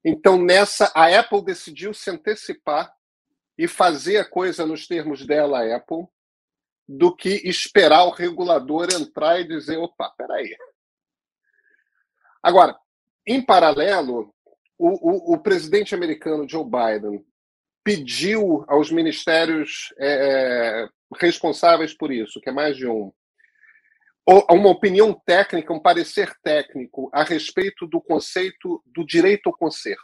Então, 0.05 0.37
nessa, 0.37 0.91
a 0.95 1.07
Apple 1.19 1.45
decidiu 1.45 1.95
se 1.95 2.11
antecipar 2.11 2.93
e 3.57 3.69
fazer 3.69 4.19
a 4.19 4.29
coisa 4.29 4.67
nos 4.67 4.87
termos 4.87 5.25
dela, 5.25 5.75
Apple, 5.75 6.07
do 6.89 7.15
que 7.15 7.49
esperar 7.49 8.05
o 8.05 8.11
regulador 8.11 8.89
entrar 8.93 9.41
e 9.41 9.47
dizer: 9.47 9.79
opa, 9.79 10.11
peraí. 10.17 10.57
Agora, 12.43 12.77
em 13.27 13.45
paralelo, 13.45 14.35
o, 14.77 14.89
o, 14.89 15.35
o 15.35 15.39
presidente 15.39 15.95
americano 15.95 16.49
Joe 16.49 16.65
Biden 16.65 17.25
pediu 17.85 18.65
aos 18.69 18.91
ministérios 18.91 19.93
é, 19.99 20.85
é 20.85 20.89
responsáveis 21.17 21.95
por 21.95 22.11
isso, 22.11 22.41
que 22.41 22.49
é 22.49 22.53
mais 22.53 22.77
de 22.77 22.89
um, 22.89 23.13
uma 24.27 24.71
opinião 24.71 25.13
técnica, 25.27 25.73
um 25.73 25.81
parecer 25.81 26.33
técnico 26.43 27.11
a 27.13 27.25
respeito 27.25 27.87
do 27.87 28.01
conceito 28.01 28.83
do 28.87 29.05
direito 29.05 29.49
ao 29.49 29.57
conserto. 29.57 30.03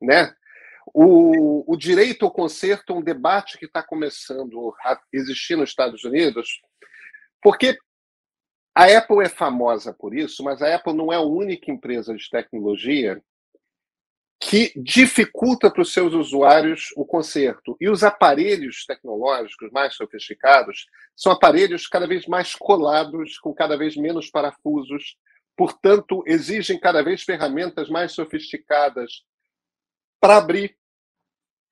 Né? 0.00 0.34
O, 0.92 1.72
o 1.72 1.76
direito 1.76 2.24
ao 2.24 2.32
conserto 2.32 2.92
é 2.92 2.96
um 2.96 3.02
debate 3.02 3.58
que 3.58 3.66
está 3.66 3.82
começando 3.82 4.74
a 4.84 5.00
existir 5.12 5.56
nos 5.56 5.70
Estados 5.70 6.04
Unidos, 6.04 6.60
porque 7.40 7.78
a 8.74 8.84
Apple 8.86 9.24
é 9.24 9.28
famosa 9.28 9.94
por 9.94 10.16
isso, 10.16 10.42
mas 10.42 10.60
a 10.60 10.74
Apple 10.74 10.94
não 10.94 11.12
é 11.12 11.16
a 11.16 11.20
única 11.20 11.70
empresa 11.70 12.14
de 12.14 12.28
tecnologia 12.28 13.22
que 14.46 14.74
dificulta 14.76 15.70
para 15.70 15.80
os 15.80 15.90
seus 15.90 16.12
usuários 16.12 16.92
o 16.96 17.04
conserto. 17.06 17.78
E 17.80 17.88
os 17.88 18.04
aparelhos 18.04 18.84
tecnológicos 18.84 19.70
mais 19.72 19.94
sofisticados 19.94 20.86
são 21.16 21.32
aparelhos 21.32 21.86
cada 21.86 22.06
vez 22.06 22.26
mais 22.26 22.54
colados, 22.54 23.38
com 23.38 23.54
cada 23.54 23.74
vez 23.74 23.96
menos 23.96 24.28
parafusos, 24.28 25.16
portanto, 25.56 26.22
exigem 26.26 26.78
cada 26.78 27.02
vez 27.02 27.22
ferramentas 27.22 27.88
mais 27.88 28.12
sofisticadas 28.12 29.24
para 30.20 30.36
abrir. 30.36 30.76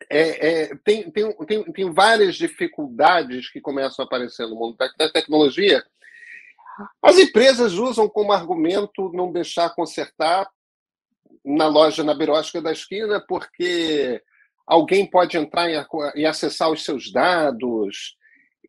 É, 0.09 0.49
é, 0.49 0.76
tem, 0.76 1.11
tem, 1.11 1.31
tem, 1.45 1.64
tem 1.64 1.93
várias 1.93 2.37
dificuldades 2.37 3.50
que 3.50 3.61
começam 3.61 4.02
a 4.02 4.07
aparecer 4.07 4.47
no 4.47 4.57
mundo 4.57 4.79
da 4.79 5.11
tecnologia. 5.11 5.85
As 7.02 7.19
empresas 7.19 7.75
usam 7.75 8.09
como 8.09 8.33
argumento 8.33 9.12
não 9.12 9.31
deixar 9.31 9.75
consertar 9.75 10.49
na 11.45 11.67
loja 11.67 12.05
na 12.05 12.15
Berótica 12.15 12.63
da 12.63 12.73
esquina 12.73 13.25
porque 13.27 14.23
alguém 14.67 15.09
pode 15.09 15.37
entrar 15.37 15.69
e 16.15 16.25
acessar 16.25 16.71
os 16.71 16.85
seus 16.85 17.13
dados 17.13 18.17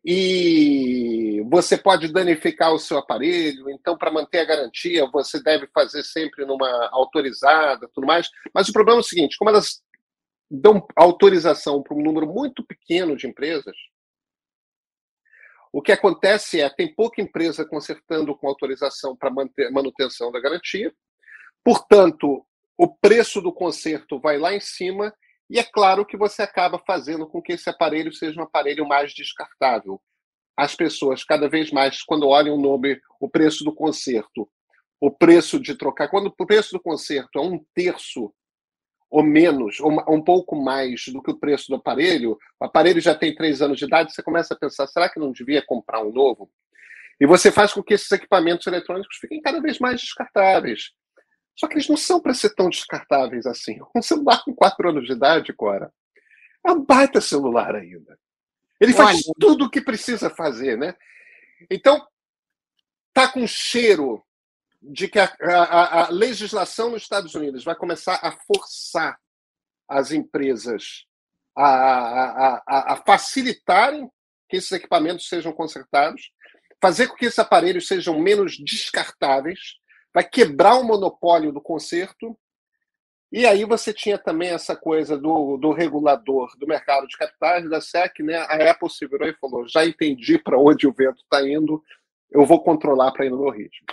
e 0.04 1.42
você 1.48 1.78
pode 1.78 2.12
danificar 2.12 2.74
o 2.74 2.78
seu 2.78 2.98
aparelho. 2.98 3.70
Então, 3.70 3.96
para 3.96 4.12
manter 4.12 4.40
a 4.40 4.44
garantia, 4.44 5.08
você 5.10 5.42
deve 5.42 5.66
fazer 5.68 6.02
sempre 6.02 6.44
numa 6.44 6.90
autorizada, 6.92 7.88
tudo 7.94 8.06
mais. 8.06 8.28
Mas 8.52 8.68
o 8.68 8.72
problema 8.72 8.98
é 8.98 9.00
o 9.00 9.04
seguinte: 9.04 9.38
como 9.38 9.48
elas 9.48 9.82
dão 10.50 10.86
autorização 10.94 11.82
para 11.82 11.96
um 11.96 12.02
número 12.02 12.26
muito 12.26 12.62
pequeno 12.66 13.16
de 13.16 13.26
empresas, 13.26 13.74
o 15.72 15.80
que 15.80 15.90
acontece 15.90 16.60
é 16.60 16.68
tem 16.68 16.94
pouca 16.94 17.22
empresa 17.22 17.64
consertando 17.64 18.36
com 18.36 18.46
autorização 18.46 19.16
para 19.16 19.32
manutenção 19.72 20.30
da 20.30 20.38
garantia. 20.38 20.94
Portanto, 21.64 22.46
o 22.76 22.88
preço 22.88 23.40
do 23.40 23.52
conserto 23.52 24.18
vai 24.18 24.38
lá 24.38 24.54
em 24.54 24.60
cima 24.60 25.14
e 25.48 25.58
é 25.58 25.62
claro 25.62 26.04
que 26.04 26.16
você 26.16 26.42
acaba 26.42 26.82
fazendo 26.86 27.26
com 27.26 27.40
que 27.40 27.52
esse 27.52 27.68
aparelho 27.68 28.12
seja 28.12 28.40
um 28.40 28.44
aparelho 28.44 28.86
mais 28.86 29.12
descartável. 29.12 30.00
As 30.56 30.74
pessoas, 30.74 31.24
cada 31.24 31.48
vez 31.48 31.70
mais, 31.70 32.02
quando 32.02 32.28
olham 32.28 32.54
o 32.54 32.60
nome, 32.60 33.00
o 33.20 33.28
preço 33.28 33.64
do 33.64 33.74
conserto, 33.74 34.48
o 35.00 35.10
preço 35.10 35.60
de 35.60 35.74
trocar, 35.74 36.08
quando 36.08 36.26
o 36.28 36.46
preço 36.46 36.72
do 36.72 36.80
conserto 36.80 37.38
é 37.38 37.42
um 37.42 37.62
terço 37.74 38.32
ou 39.10 39.22
menos, 39.22 39.78
ou 39.80 39.92
um 40.12 40.22
pouco 40.22 40.56
mais 40.56 41.04
do 41.06 41.22
que 41.22 41.30
o 41.30 41.38
preço 41.38 41.68
do 41.68 41.76
aparelho, 41.76 42.36
o 42.58 42.64
aparelho 42.64 43.00
já 43.00 43.14
tem 43.14 43.34
três 43.34 43.62
anos 43.62 43.78
de 43.78 43.84
idade, 43.84 44.12
você 44.12 44.22
começa 44.22 44.54
a 44.54 44.56
pensar: 44.56 44.86
será 44.88 45.08
que 45.08 45.20
não 45.20 45.30
devia 45.30 45.64
comprar 45.64 46.02
um 46.02 46.12
novo? 46.12 46.50
E 47.20 47.26
você 47.26 47.52
faz 47.52 47.72
com 47.72 47.82
que 47.82 47.94
esses 47.94 48.10
equipamentos 48.10 48.66
eletrônicos 48.66 49.16
fiquem 49.20 49.40
cada 49.40 49.60
vez 49.60 49.78
mais 49.78 50.00
descartáveis. 50.00 50.90
Só 51.56 51.68
que 51.68 51.74
eles 51.74 51.88
não 51.88 51.96
são 51.96 52.20
para 52.20 52.34
ser 52.34 52.54
tão 52.54 52.68
descartáveis 52.68 53.46
assim. 53.46 53.78
Um 53.94 54.02
celular 54.02 54.42
com 54.44 54.54
4 54.54 54.88
anos 54.88 55.06
de 55.06 55.12
idade, 55.12 55.52
Cora, 55.52 55.92
é 56.66 56.72
um 56.72 56.84
baita 56.84 57.20
celular 57.20 57.74
ainda. 57.74 58.18
Ele 58.80 58.92
faz 58.92 59.22
Olha. 59.24 59.34
tudo 59.38 59.64
o 59.66 59.70
que 59.70 59.80
precisa 59.80 60.28
fazer, 60.28 60.76
né? 60.76 60.94
Então, 61.70 62.06
tá 63.12 63.28
com 63.28 63.46
cheiro 63.46 64.22
de 64.82 65.08
que 65.08 65.18
a, 65.18 65.32
a, 65.40 66.04
a, 66.04 66.10
legislação 66.10 66.90
nos 66.90 67.02
Estados 67.02 67.34
Unidos 67.34 67.64
vai 67.64 67.74
começar 67.74 68.18
a 68.22 68.32
forçar 68.32 69.18
as 69.88 70.10
empresas 70.10 71.06
a, 71.56 72.62
a, 72.66 73.02
facilitarem 73.06 74.10
que 74.48 74.56
esses 74.56 74.72
equipamentos 74.72 75.28
sejam 75.28 75.52
consertados, 75.52 76.30
fazer 76.82 77.06
com 77.06 77.14
que 77.14 77.26
esses 77.26 77.38
aparelhos 77.38 77.86
sejam 77.86 78.18
menos 78.18 78.58
descartáveis, 78.58 79.76
vai 80.14 80.22
quebrar 80.22 80.76
o 80.76 80.84
monopólio 80.84 81.50
do 81.50 81.60
conserto. 81.60 82.38
E 83.32 83.44
aí 83.44 83.64
você 83.64 83.92
tinha 83.92 84.16
também 84.16 84.50
essa 84.50 84.76
coisa 84.76 85.18
do, 85.18 85.56
do 85.56 85.72
regulador 85.72 86.56
do 86.56 86.68
mercado 86.68 87.08
de 87.08 87.16
capitais, 87.16 87.68
da 87.68 87.80
SEC, 87.80 88.20
né? 88.20 88.36
A 88.36 88.70
Apple 88.70 88.88
se 88.88 89.08
virou 89.08 89.28
e 89.28 89.34
falou: 89.34 89.66
já 89.68 89.84
entendi 89.84 90.38
para 90.38 90.56
onde 90.56 90.86
o 90.86 90.92
vento 90.92 91.20
está 91.20 91.46
indo, 91.46 91.82
eu 92.30 92.46
vou 92.46 92.62
controlar 92.62 93.10
para 93.10 93.26
ir 93.26 93.30
no 93.30 93.40
meu 93.40 93.50
ritmo. 93.50 93.86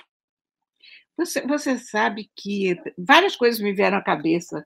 Você, 1.18 1.42
você 1.46 1.80
sabe 1.80 2.30
que 2.36 2.80
várias 2.98 3.36
coisas 3.36 3.60
me 3.60 3.74
vieram 3.74 3.98
à 3.98 4.04
cabeça 4.04 4.66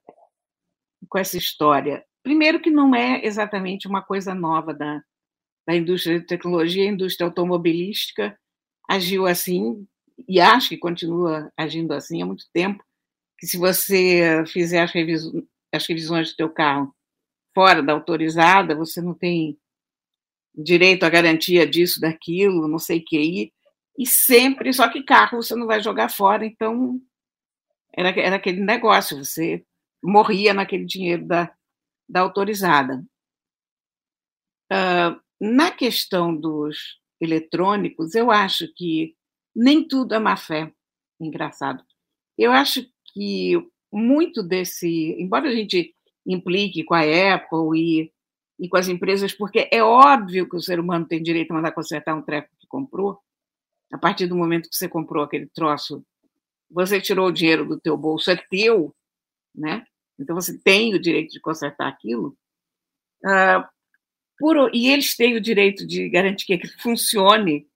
com 1.07 1.17
essa 1.17 1.37
história. 1.37 2.03
Primeiro, 2.21 2.59
que 2.59 2.69
não 2.69 2.93
é 2.93 3.25
exatamente 3.25 3.87
uma 3.87 4.01
coisa 4.01 4.33
nova 4.33 4.73
da, 4.73 5.01
da 5.65 5.75
indústria 5.75 6.19
de 6.19 6.25
tecnologia, 6.25 6.83
a 6.83 6.91
indústria 6.91 7.27
automobilística 7.27 8.37
agiu 8.89 9.25
assim 9.25 9.87
e 10.27 10.39
acho 10.39 10.69
que 10.69 10.77
continua 10.77 11.51
agindo 11.57 11.93
assim 11.93 12.21
há 12.21 12.25
muito 12.25 12.45
tempo, 12.53 12.83
que 13.37 13.47
se 13.47 13.57
você 13.57 14.43
fizer 14.47 14.81
as, 14.81 14.91
revisões, 14.91 15.43
as 15.73 15.85
revisões 15.85 16.31
do 16.31 16.35
teu 16.37 16.49
carro 16.49 16.93
fora 17.53 17.81
da 17.81 17.93
autorizada, 17.93 18.75
você 18.75 19.01
não 19.01 19.13
tem 19.13 19.57
direito 20.53 21.03
à 21.03 21.09
garantia 21.09 21.67
disso, 21.67 21.99
daquilo, 21.99 22.67
não 22.67 22.79
sei 22.79 22.99
o 22.99 23.05
que, 23.05 23.51
e 23.97 24.05
sempre, 24.05 24.73
só 24.73 24.89
que 24.89 25.03
carro 25.03 25.41
você 25.41 25.55
não 25.55 25.67
vai 25.67 25.81
jogar 25.81 26.09
fora, 26.09 26.45
então 26.45 27.01
era, 27.93 28.09
era 28.19 28.35
aquele 28.35 28.61
negócio, 28.61 29.17
você 29.17 29.65
morria 30.03 30.53
naquele 30.53 30.85
dinheiro 30.85 31.25
da, 31.25 31.53
da 32.07 32.21
autorizada. 32.21 33.03
Uh, 34.71 35.19
na 35.39 35.71
questão 35.71 36.35
dos 36.35 36.99
eletrônicos, 37.19 38.15
eu 38.15 38.31
acho 38.31 38.67
que 38.75 39.15
nem 39.55 39.87
tudo 39.87 40.13
é 40.13 40.19
má 40.19 40.35
fé. 40.35 40.71
Engraçado. 41.19 41.83
Eu 42.37 42.51
acho 42.51 42.85
que 43.13 43.53
muito 43.91 44.43
desse, 44.43 45.15
embora 45.17 45.47
a 45.47 45.55
gente 45.55 45.95
implique 46.25 46.83
com 46.83 46.93
a 46.93 47.01
Apple 47.01 47.79
e, 47.79 48.13
e 48.59 48.67
com 48.67 48.77
as 48.77 48.87
empresas, 48.87 49.33
porque 49.33 49.69
é 49.71 49.81
óbvio 49.81 50.49
que 50.49 50.55
o 50.55 50.61
ser 50.61 50.79
humano 50.79 51.07
tem 51.07 51.23
direito 51.23 51.51
a 51.51 51.55
mandar 51.55 51.71
consertar 51.71 52.13
um 52.13 52.21
treco 52.21 52.49
que 52.59 52.67
comprou, 52.67 53.19
a 53.91 53.97
partir 53.97 54.27
do 54.27 54.35
momento 54.35 54.69
que 54.69 54.75
você 54.75 54.89
comprou 54.89 55.23
aquele 55.23 55.47
troço, 55.47 56.03
você 56.69 56.99
tirou 56.99 57.27
o 57.27 57.31
dinheiro 57.31 57.65
do 57.65 57.79
teu 57.79 57.95
bolso, 57.95 58.31
é 58.31 58.35
teu, 58.35 58.93
né? 59.53 59.85
Então 60.19 60.35
você 60.35 60.57
tem 60.57 60.93
o 60.93 60.99
direito 60.99 61.31
de 61.31 61.39
consertar 61.39 61.87
aquilo. 61.87 62.37
Uh, 63.23 63.65
por, 64.37 64.73
e 64.73 64.89
eles 64.89 65.15
têm 65.15 65.35
o 65.35 65.41
direito 65.41 65.85
de 65.85 66.09
garantir 66.09 66.45
que 66.45 66.53
aquilo 66.53 66.73
funcione 66.79 67.67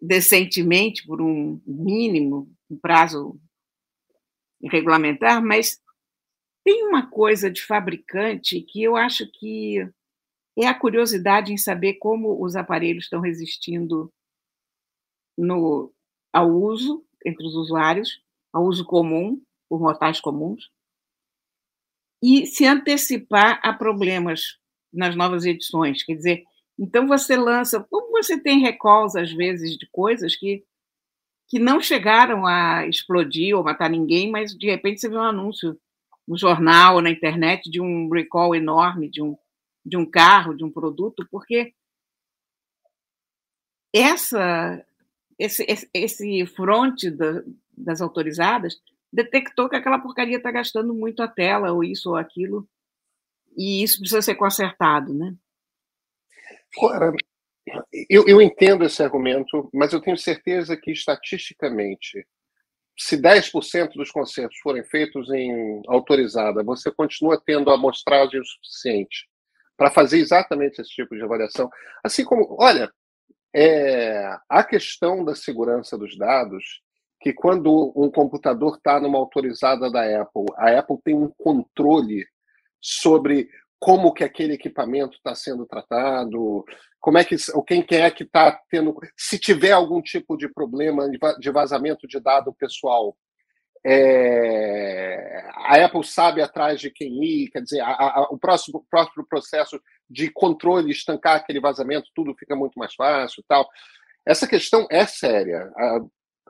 decentemente 0.00 1.06
por 1.06 1.20
um 1.20 1.60
mínimo, 1.66 2.50
um 2.70 2.76
prazo 2.76 3.40
regulamentar, 4.62 5.42
mas 5.42 5.80
tem 6.64 6.84
uma 6.84 7.08
coisa 7.08 7.50
de 7.50 7.62
fabricante 7.62 8.60
que 8.60 8.82
eu 8.82 8.96
acho 8.96 9.30
que 9.32 9.88
é 10.58 10.66
a 10.66 10.78
curiosidade 10.78 11.52
em 11.52 11.56
saber 11.56 11.94
como 11.94 12.42
os 12.42 12.56
aparelhos 12.56 13.04
estão 13.04 13.20
resistindo 13.20 14.12
no, 15.36 15.92
ao 16.32 16.50
uso 16.50 17.04
entre 17.24 17.46
os 17.46 17.54
usuários, 17.54 18.22
ao 18.52 18.64
uso 18.64 18.84
comum, 18.84 19.40
por 19.68 19.80
mortais 19.80 20.20
comuns, 20.20 20.70
e 22.22 22.46
se 22.46 22.64
antecipar 22.64 23.60
a 23.62 23.72
problemas 23.72 24.58
nas 24.92 25.14
novas 25.14 25.44
edições. 25.44 26.02
Quer 26.02 26.14
dizer, 26.14 26.44
então 26.78 27.06
você 27.06 27.36
lança, 27.36 27.80
como 27.90 28.10
você 28.12 28.38
tem 28.38 28.60
recalls 28.60 29.16
às 29.16 29.32
vezes 29.32 29.76
de 29.76 29.86
coisas 29.90 30.36
que 30.36 30.64
que 31.48 31.60
não 31.60 31.80
chegaram 31.80 32.44
a 32.44 32.86
explodir 32.88 33.56
ou 33.56 33.62
matar 33.62 33.88
ninguém, 33.88 34.28
mas 34.28 34.52
de 34.52 34.66
repente 34.66 35.00
você 35.00 35.08
vê 35.08 35.16
um 35.16 35.22
anúncio 35.22 35.78
no 36.26 36.36
jornal 36.36 36.96
ou 36.96 37.00
na 37.02 37.10
internet 37.10 37.70
de 37.70 37.80
um 37.80 38.10
recall 38.10 38.52
enorme 38.52 39.08
de 39.08 39.22
um, 39.22 39.36
de 39.84 39.96
um 39.96 40.04
carro, 40.04 40.56
de 40.56 40.64
um 40.64 40.70
produto, 40.70 41.26
porque 41.30 41.72
essa 43.94 44.84
esse, 45.38 45.64
esse, 45.92 47.10
da, 47.10 47.42
das 47.76 48.00
autorizadas 48.00 48.80
detectou 49.12 49.68
que 49.68 49.76
aquela 49.76 49.98
porcaria 49.98 50.38
está 50.38 50.50
gastando 50.50 50.94
muito 50.94 51.22
a 51.22 51.28
tela, 51.28 51.72
ou 51.72 51.84
isso 51.84 52.10
ou 52.10 52.16
aquilo, 52.16 52.68
e 53.56 53.82
isso 53.82 53.98
precisa 53.98 54.22
ser 54.22 54.34
consertado, 54.34 55.14
né? 55.14 55.34
Eu, 58.08 58.26
eu 58.26 58.40
entendo 58.40 58.84
esse 58.84 59.02
argumento, 59.02 59.68
mas 59.72 59.92
eu 59.92 60.00
tenho 60.00 60.16
certeza 60.16 60.76
que, 60.76 60.92
estatisticamente, 60.92 62.26
se 62.98 63.16
10% 63.20 63.92
dos 63.94 64.10
concertos 64.10 64.58
forem 64.58 64.84
feitos 64.84 65.30
em 65.30 65.82
autorizada, 65.86 66.62
você 66.62 66.90
continua 66.90 67.40
tendo 67.44 67.70
amostragem 67.70 68.40
o 68.40 68.44
suficiente 68.44 69.28
para 69.76 69.90
fazer 69.90 70.18
exatamente 70.18 70.80
esse 70.80 70.90
tipo 70.90 71.14
de 71.14 71.22
avaliação. 71.22 71.68
Assim 72.02 72.24
como, 72.24 72.56
olha, 72.58 72.90
é, 73.54 74.36
a 74.48 74.64
questão 74.64 75.24
da 75.24 75.34
segurança 75.34 75.98
dos 75.98 76.16
dados, 76.16 76.82
que 77.20 77.32
quando 77.32 77.92
um 77.96 78.10
computador 78.10 78.76
está 78.76 79.00
numa 79.00 79.18
autorizada 79.18 79.90
da 79.90 80.22
Apple, 80.22 80.46
a 80.56 80.78
Apple 80.78 80.98
tem 81.04 81.14
um 81.14 81.30
controle 81.36 82.26
sobre 82.80 83.48
como 83.78 84.12
que 84.12 84.24
aquele 84.24 84.54
equipamento 84.54 85.16
está 85.16 85.34
sendo 85.34 85.66
tratado, 85.66 86.64
como 87.00 87.18
é 87.18 87.24
que 87.24 87.36
quem 87.66 87.84
é 87.90 88.10
que 88.10 88.24
está 88.24 88.58
tendo, 88.70 88.96
se 89.16 89.38
tiver 89.38 89.72
algum 89.72 90.00
tipo 90.00 90.36
de 90.36 90.48
problema 90.48 91.08
de 91.38 91.50
vazamento 91.50 92.06
de 92.08 92.18
dado 92.18 92.54
pessoal, 92.54 93.16
é, 93.88 95.48
a 95.54 95.84
Apple 95.84 96.02
sabe 96.02 96.42
atrás 96.42 96.80
de 96.80 96.90
quem 96.90 97.22
ir, 97.22 97.50
quer 97.50 97.62
dizer, 97.62 97.80
a, 97.80 97.92
a, 97.92 98.22
o 98.30 98.36
próximo, 98.36 98.84
próximo 98.90 99.24
processo 99.28 99.80
de 100.10 100.28
controle, 100.30 100.90
estancar 100.90 101.36
aquele 101.36 101.60
vazamento, 101.60 102.10
tudo 102.12 102.34
fica 102.36 102.56
muito 102.56 102.76
mais 102.76 102.94
fácil 102.94 103.44
tal. 103.46 103.68
Essa 104.26 104.48
questão 104.48 104.88
é 104.90 105.06
séria. 105.06 105.70
A, 105.76 106.00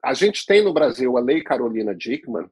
a 0.05 0.15
gente 0.15 0.47
tem 0.47 0.65
no 0.65 0.73
Brasil 0.73 1.19
a 1.19 1.21
Lei 1.21 1.43
Carolina 1.43 1.95
Dickman, 1.95 2.49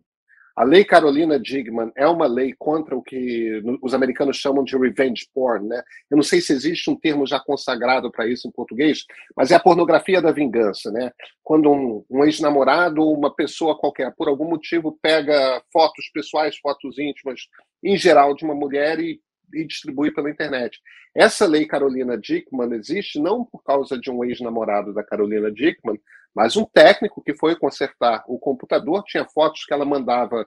a 0.56 0.62
Lei 0.62 0.84
Carolina 0.84 1.38
Digman 1.38 1.90
é 1.96 2.06
uma 2.06 2.26
lei 2.26 2.54
contra 2.56 2.96
o 2.96 3.02
que 3.02 3.60
os 3.82 3.92
americanos 3.92 4.36
chamam 4.36 4.62
de 4.62 4.76
revenge 4.78 5.28
porn, 5.34 5.66
né? 5.66 5.82
Eu 6.08 6.16
não 6.16 6.22
sei 6.22 6.40
se 6.40 6.52
existe 6.52 6.88
um 6.88 6.96
termo 6.96 7.26
já 7.26 7.40
consagrado 7.40 8.10
para 8.10 8.28
isso 8.28 8.46
em 8.46 8.52
português, 8.52 9.04
mas 9.36 9.50
é 9.50 9.56
a 9.56 9.60
pornografia 9.60 10.22
da 10.22 10.30
vingança, 10.30 10.92
né? 10.92 11.10
Quando 11.42 11.70
um, 11.72 12.04
um 12.08 12.24
ex-namorado 12.24 13.02
ou 13.02 13.16
uma 13.16 13.34
pessoa 13.34 13.76
qualquer, 13.76 14.14
por 14.16 14.28
algum 14.28 14.48
motivo, 14.48 14.96
pega 15.02 15.60
fotos 15.72 16.08
pessoais, 16.12 16.56
fotos 16.58 16.98
íntimas, 16.98 17.40
em 17.82 17.96
geral, 17.96 18.34
de 18.34 18.44
uma 18.44 18.54
mulher 18.54 19.00
e, 19.00 19.20
e 19.52 19.64
distribui 19.64 20.12
pela 20.12 20.30
internet. 20.30 20.80
Essa 21.14 21.46
lei 21.46 21.66
Carolina 21.66 22.18
Dickman 22.18 22.74
existe 22.74 23.20
não 23.20 23.44
por 23.44 23.62
causa 23.62 23.98
de 23.98 24.10
um 24.10 24.24
ex-namorado 24.24 24.92
da 24.92 25.04
Carolina 25.04 25.50
Dickman, 25.50 26.00
mas 26.34 26.56
um 26.56 26.64
técnico 26.64 27.22
que 27.22 27.34
foi 27.34 27.56
consertar 27.56 28.24
o 28.26 28.38
computador 28.38 29.04
tinha 29.04 29.24
fotos 29.24 29.64
que 29.64 29.72
ela 29.72 29.84
mandava 29.84 30.46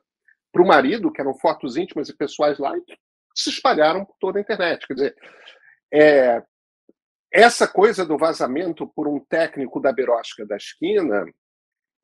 para 0.51 0.62
o 0.62 0.68
marido, 0.68 1.12
que 1.12 1.22
eram 1.22 1.34
fotos 1.38 1.77
íntimas 1.77 2.10
e 2.10 2.16
pessoais 2.16 2.58
lá, 2.58 2.75
e 2.77 2.82
se 3.36 3.50
espalharam 3.50 4.04
por 4.04 4.16
toda 4.20 4.39
a 4.39 4.42
internet. 4.42 4.86
Quer 4.88 4.94
dizer, 4.94 5.16
é, 5.94 6.44
essa 7.32 7.68
coisa 7.68 8.06
do 8.06 8.18
vazamento 8.18 8.88
por 8.88 9.08
um 9.08 9.20
técnico 9.20 9.80
da 9.80 9.92
Berosca 9.92 10.46
da 10.46 10.58
esquina, 10.58 11.25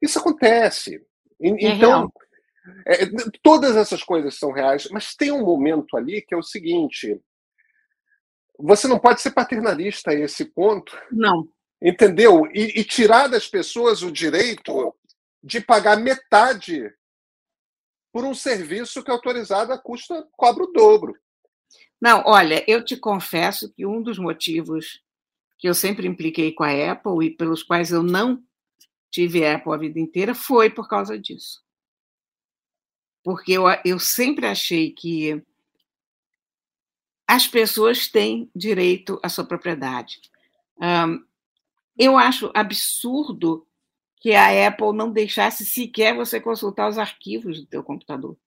isso 0.01 0.19
acontece. 0.19 1.01
E, 1.39 1.50
é 1.50 1.69
então, 1.71 2.12
é, 2.86 3.05
todas 3.41 3.75
essas 3.75 4.03
coisas 4.03 4.38
são 4.38 4.51
reais, 4.51 4.88
mas 4.91 5.16
tem 5.16 5.31
um 5.31 5.44
momento 5.44 5.98
ali 5.98 6.22
que 6.22 6.33
é 6.33 6.37
o 6.37 6.44
seguinte: 6.44 7.20
você 8.57 8.87
não 8.87 9.00
pode 9.00 9.22
ser 9.22 9.31
paternalista 9.31 10.11
a 10.11 10.14
esse 10.14 10.46
ponto. 10.46 10.98
Não 11.11 11.48
entendeu? 11.83 12.48
E, 12.53 12.79
e, 12.79 12.83
tirar 12.85 13.27
das 13.27 13.46
pessoas 13.46 14.01
o 14.01 14.11
direito 14.11 14.96
de 15.44 15.59
pagar 15.59 15.98
metade 15.98 16.90
por 18.14 18.24
um 18.24 18.33
serviço 18.33 19.03
que 19.03 19.11
a 19.11 19.14
autorizada 19.14 19.77
custa 19.77 20.25
cobra 20.37 20.64
o 20.64 20.72
dobro. 20.72 21.14
Não, 22.01 22.24
olha, 22.25 22.64
eu 22.68 22.85
te 22.85 22.96
confesso 22.96 23.72
que 23.74 23.85
um 23.85 24.01
dos 24.01 24.18
motivos 24.18 25.01
que 25.59 25.68
eu 25.68 25.74
sempre 25.74 26.07
impliquei 26.07 26.53
com 26.53 26.64
a 26.64 26.92
Apple 26.92 27.25
e 27.25 27.35
pelos 27.35 27.64
quais 27.64 27.92
eu 27.92 28.01
não 28.01 28.42
tive 29.11 29.46
Apple 29.46 29.74
a 29.74 29.77
vida 29.77 30.00
inteira 30.00 30.33
foi 30.33 30.70
por 30.70 30.87
causa 30.87 31.20
disso. 31.20 31.61
Porque 33.24 33.53
eu, 33.53 33.64
eu 33.86 34.00
sempre 34.00 34.46
achei 34.46 34.92
que 34.92 35.42
as 37.27 37.48
pessoas 37.48 38.07
têm 38.07 38.51
direito 38.55 39.20
à 39.24 39.29
sua 39.29 39.46
propriedade. 39.46 40.22
Um, 40.77 41.24
eu 41.98 42.18
acho 42.18 42.51
absurdo 42.53 43.66
que 44.20 44.33
a 44.33 44.68
Apple 44.68 44.94
não 44.94 45.12
deixasse 45.12 45.66
sequer 45.66 46.16
você 46.16 46.40
consultar 46.40 46.90
os 46.90 46.98
arquivos 46.98 47.59
do 47.59 47.66
teu 47.66 47.83
computador. 47.83 48.38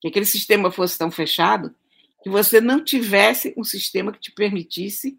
Que 0.00 0.08
aquele 0.08 0.26
sistema 0.26 0.70
fosse 0.70 0.98
tão 0.98 1.10
fechado 1.10 1.74
que 2.22 2.30
você 2.30 2.60
não 2.60 2.84
tivesse 2.84 3.54
um 3.56 3.64
sistema 3.64 4.12
que 4.12 4.20
te 4.20 4.32
permitisse 4.32 5.18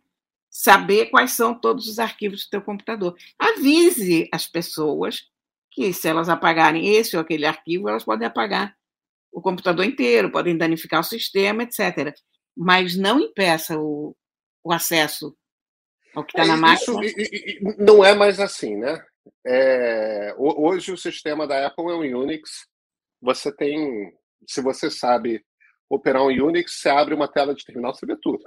saber 0.50 1.08
quais 1.08 1.32
são 1.32 1.54
todos 1.54 1.88
os 1.88 2.00
arquivos 2.00 2.46
do 2.46 2.50
teu 2.50 2.62
computador. 2.62 3.18
Avise 3.38 4.28
as 4.32 4.48
pessoas 4.48 5.30
que 5.80 5.94
se 5.94 6.10
elas 6.10 6.28
apagarem 6.28 6.94
esse 6.94 7.16
ou 7.16 7.22
aquele 7.22 7.46
arquivo, 7.46 7.88
elas 7.88 8.04
podem 8.04 8.28
apagar 8.28 8.76
o 9.32 9.42
computador 9.42 9.86
inteiro, 9.86 10.30
podem 10.30 10.58
danificar 10.58 11.00
o 11.00 11.06
sistema, 11.06 11.64
etc. 11.64 12.14
Mas 12.56 12.98
não 12.98 13.18
impeça 13.18 13.80
o, 13.80 14.14
o 14.62 14.74
acesso 14.74 15.34
o 16.14 16.22
que 16.22 16.38
está 16.38 16.44
é, 16.44 16.48
na 16.48 16.58
máquina. 16.58 17.06
Isso, 17.06 17.76
não 17.78 18.04
é 18.04 18.14
mais 18.14 18.42
assim, 18.42 18.76
né? 18.76 19.02
É, 19.48 20.36
hoje 20.38 20.92
o 20.92 20.98
sistema 20.98 21.48
da 21.48 21.68
Apple 21.68 21.86
é 21.86 21.96
um 21.96 22.20
Unix. 22.20 22.68
Você 23.22 23.50
tem, 23.56 24.12
se 24.46 24.62
você 24.62 24.92
sabe 24.92 25.42
operar 25.90 26.24
um 26.24 26.28
Unix, 26.28 26.74
você 26.74 26.90
abre 26.90 27.14
uma 27.14 27.32
tela 27.32 27.56
de 27.56 27.64
terminal, 27.64 27.96
você 27.96 28.06
vê 28.06 28.18
tudo. 28.22 28.44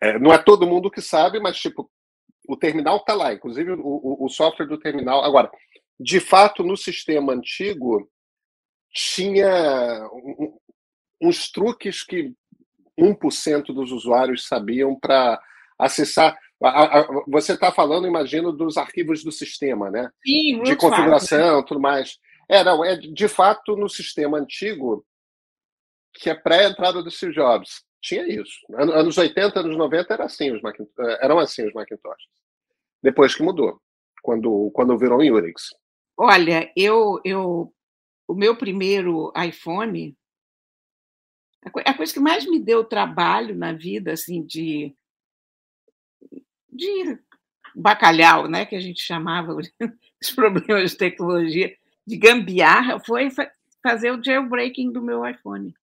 É, 0.00 0.16
não 0.16 0.32
é 0.32 0.38
todo 0.38 0.66
mundo 0.66 0.92
que 0.92 1.02
sabe, 1.02 1.40
mas 1.40 1.58
tipo, 1.58 1.90
o 2.48 2.56
terminal 2.56 2.98
está 2.98 3.14
lá, 3.14 3.32
inclusive 3.32 3.72
o, 3.72 3.80
o, 3.80 4.26
o, 4.26 4.28
software 4.28 4.66
do 4.66 4.78
terminal. 4.78 5.24
Agora, 5.24 5.50
de 5.98 6.20
fato, 6.20 6.62
no 6.62 6.76
sistema 6.76 7.32
antigo 7.32 8.10
tinha 8.92 10.08
uns 11.20 11.50
truques 11.50 12.02
que 12.02 12.32
1% 12.98 13.66
dos 13.66 13.92
usuários 13.92 14.46
sabiam 14.46 14.98
para 14.98 15.40
acessar 15.78 16.38
você 17.28 17.52
está 17.52 17.70
falando, 17.70 18.06
imagino, 18.06 18.50
dos 18.50 18.76
arquivos 18.76 19.22
do 19.22 19.30
sistema, 19.30 19.90
né? 19.90 20.10
Sim, 20.24 20.62
de 20.62 20.74
configuração, 20.76 21.62
tudo 21.62 21.80
mais. 21.80 22.18
É, 22.48 22.64
não, 22.64 22.84
é 22.84 22.96
de 22.96 23.28
fato 23.28 23.76
no 23.76 23.88
sistema 23.88 24.38
antigo, 24.38 25.04
que 26.14 26.30
é 26.30 26.34
pré-entrada 26.34 27.02
do 27.02 27.10
Steve 27.10 27.34
Jobs. 27.34 27.84
Tinha 28.00 28.26
isso. 28.26 28.58
Anos 28.74 29.18
80, 29.18 29.60
anos 29.60 29.76
90 29.76 30.14
era 30.14 30.24
assim 30.24 30.52
os 30.52 30.62
eh, 30.64 31.18
eram 31.20 31.38
assim 31.38 31.66
os 31.66 31.74
Macintosh. 31.74 32.22
Depois 33.02 33.34
que 33.34 33.42
mudou, 33.42 33.80
quando, 34.22 34.70
quando 34.72 34.96
virou 34.96 35.18
Unix. 35.18 35.74
Olha, 36.18 36.72
eu, 36.76 37.20
eu, 37.24 37.72
o 38.28 38.34
meu 38.34 38.56
primeiro 38.56 39.32
iPhone, 39.36 40.16
a 41.84 41.94
coisa 41.94 42.12
que 42.12 42.20
mais 42.20 42.46
me 42.46 42.58
deu 42.58 42.84
trabalho 42.84 43.54
na 43.54 43.72
vida, 43.72 44.12
assim, 44.12 44.44
de 44.44 44.96
de 46.70 47.18
bacalhau, 47.74 48.48
né, 48.48 48.66
que 48.66 48.76
a 48.76 48.80
gente 48.80 49.00
chamava 49.00 49.54
os 49.54 49.70
problemas 50.34 50.92
de 50.92 50.96
tecnologia, 50.96 51.74
de 52.06 52.16
gambiarra, 52.16 53.00
foi 53.00 53.28
fazer 53.82 54.10
o 54.12 54.22
jailbreaking 54.22 54.92
do 54.92 55.02
meu 55.02 55.26
iPhone. 55.26 55.74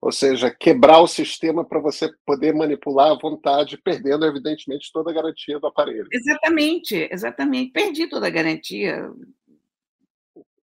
Ou 0.00 0.12
seja, 0.12 0.48
quebrar 0.48 1.00
o 1.00 1.08
sistema 1.08 1.64
para 1.64 1.80
você 1.80 2.08
poder 2.24 2.54
manipular 2.54 3.10
à 3.10 3.18
vontade, 3.18 3.76
perdendo, 3.76 4.24
evidentemente, 4.24 4.92
toda 4.92 5.10
a 5.10 5.14
garantia 5.14 5.58
do 5.58 5.66
aparelho. 5.66 6.06
Exatamente, 6.12 7.08
exatamente. 7.10 7.72
Perdi 7.72 8.08
toda 8.08 8.28
a 8.28 8.30
garantia. 8.30 9.10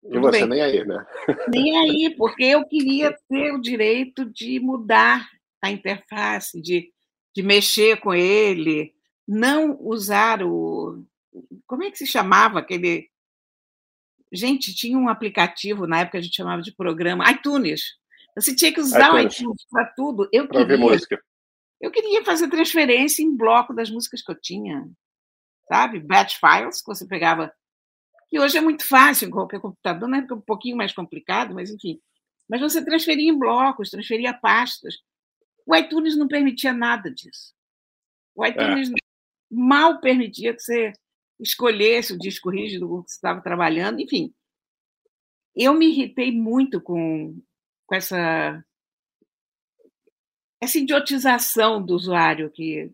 E 0.04 0.20
você 0.20 0.42
bem. 0.42 0.50
nem 0.50 0.62
aí, 0.62 0.86
né? 0.86 1.06
Nem 1.48 1.78
aí, 1.80 2.16
porque 2.16 2.44
eu 2.44 2.64
queria 2.68 3.12
ter 3.28 3.52
o 3.54 3.62
direito 3.62 4.26
de 4.26 4.60
mudar 4.60 5.28
a 5.62 5.72
interface, 5.72 6.62
de, 6.62 6.92
de 7.36 7.42
mexer 7.42 8.00
com 8.02 8.14
ele, 8.14 8.94
não 9.28 9.76
usar 9.82 10.44
o. 10.44 11.04
Como 11.66 11.84
é 11.84 11.90
que 11.90 11.98
se 11.98 12.06
chamava 12.06 12.60
aquele. 12.60 13.10
Gente, 14.32 14.76
tinha 14.76 14.98
um 14.98 15.10
aplicativo, 15.10 15.88
na 15.88 16.02
época 16.02 16.20
a 16.20 16.22
gente 16.22 16.36
chamava 16.36 16.62
de 16.62 16.76
programa, 16.76 17.30
iTunes. 17.32 17.98
Você 18.36 18.56
tinha 18.56 18.74
que 18.74 18.80
usar 18.80 19.14
o 19.14 19.20
iTunes 19.20 19.66
para 19.70 19.86
tudo. 19.96 20.28
Eu 20.32 20.48
queria, 20.48 20.62
ouvir 20.62 20.78
música. 20.78 21.22
Eu 21.80 21.92
queria 21.92 22.24
fazer 22.24 22.50
transferência 22.50 23.22
em 23.22 23.36
bloco 23.36 23.74
das 23.74 23.90
músicas 23.90 24.22
que 24.22 24.32
eu 24.32 24.40
tinha. 24.40 24.90
Sabe? 25.68 26.00
Batch 26.00 26.40
files, 26.40 26.82
que 26.82 26.88
você 26.88 27.06
pegava. 27.06 27.54
Que 28.30 28.40
hoje 28.40 28.58
é 28.58 28.62
muito 28.62 28.86
fácil 28.86 29.28
em 29.28 29.32
qualquer 29.32 29.60
computador, 29.60 30.10
né? 30.10 30.26
Um 30.32 30.42
pouquinho 30.42 30.76
mais 30.76 30.94
complicado, 30.94 31.54
mas 31.54 31.70
enfim. 31.70 32.00
Mas 32.50 32.62
você 32.62 32.84
transferia 32.84 33.30
em 33.30 33.38
blocos, 33.38 33.90
transferia 33.90 34.34
pastas. 34.34 34.96
O 35.66 35.76
iTunes 35.76 36.18
não 36.18 36.28
permitia 36.28 36.74
nada 36.74 37.12
disso. 37.12 37.54
O 38.36 38.46
iTunes 38.46 38.90
é. 38.90 38.94
mal 39.50 40.00
permitia 40.02 40.54
que 40.54 40.62
você 40.62 40.94
escolhesse 41.40 42.14
o 42.14 42.18
disco 42.18 42.50
rígido 42.50 42.88
com 42.88 43.04
que 43.04 43.12
você 43.12 43.16
estava 43.16 43.42
trabalhando, 43.42 44.00
enfim. 44.00 44.34
Eu 45.56 45.74
me 45.74 45.88
irritei 45.88 46.32
muito 46.32 46.82
com, 46.82 47.40
com 47.86 47.96
essa, 47.96 48.64
essa 50.62 50.78
idiotização 50.78 51.82
do 51.82 51.94
usuário 51.94 52.50
que, 52.50 52.92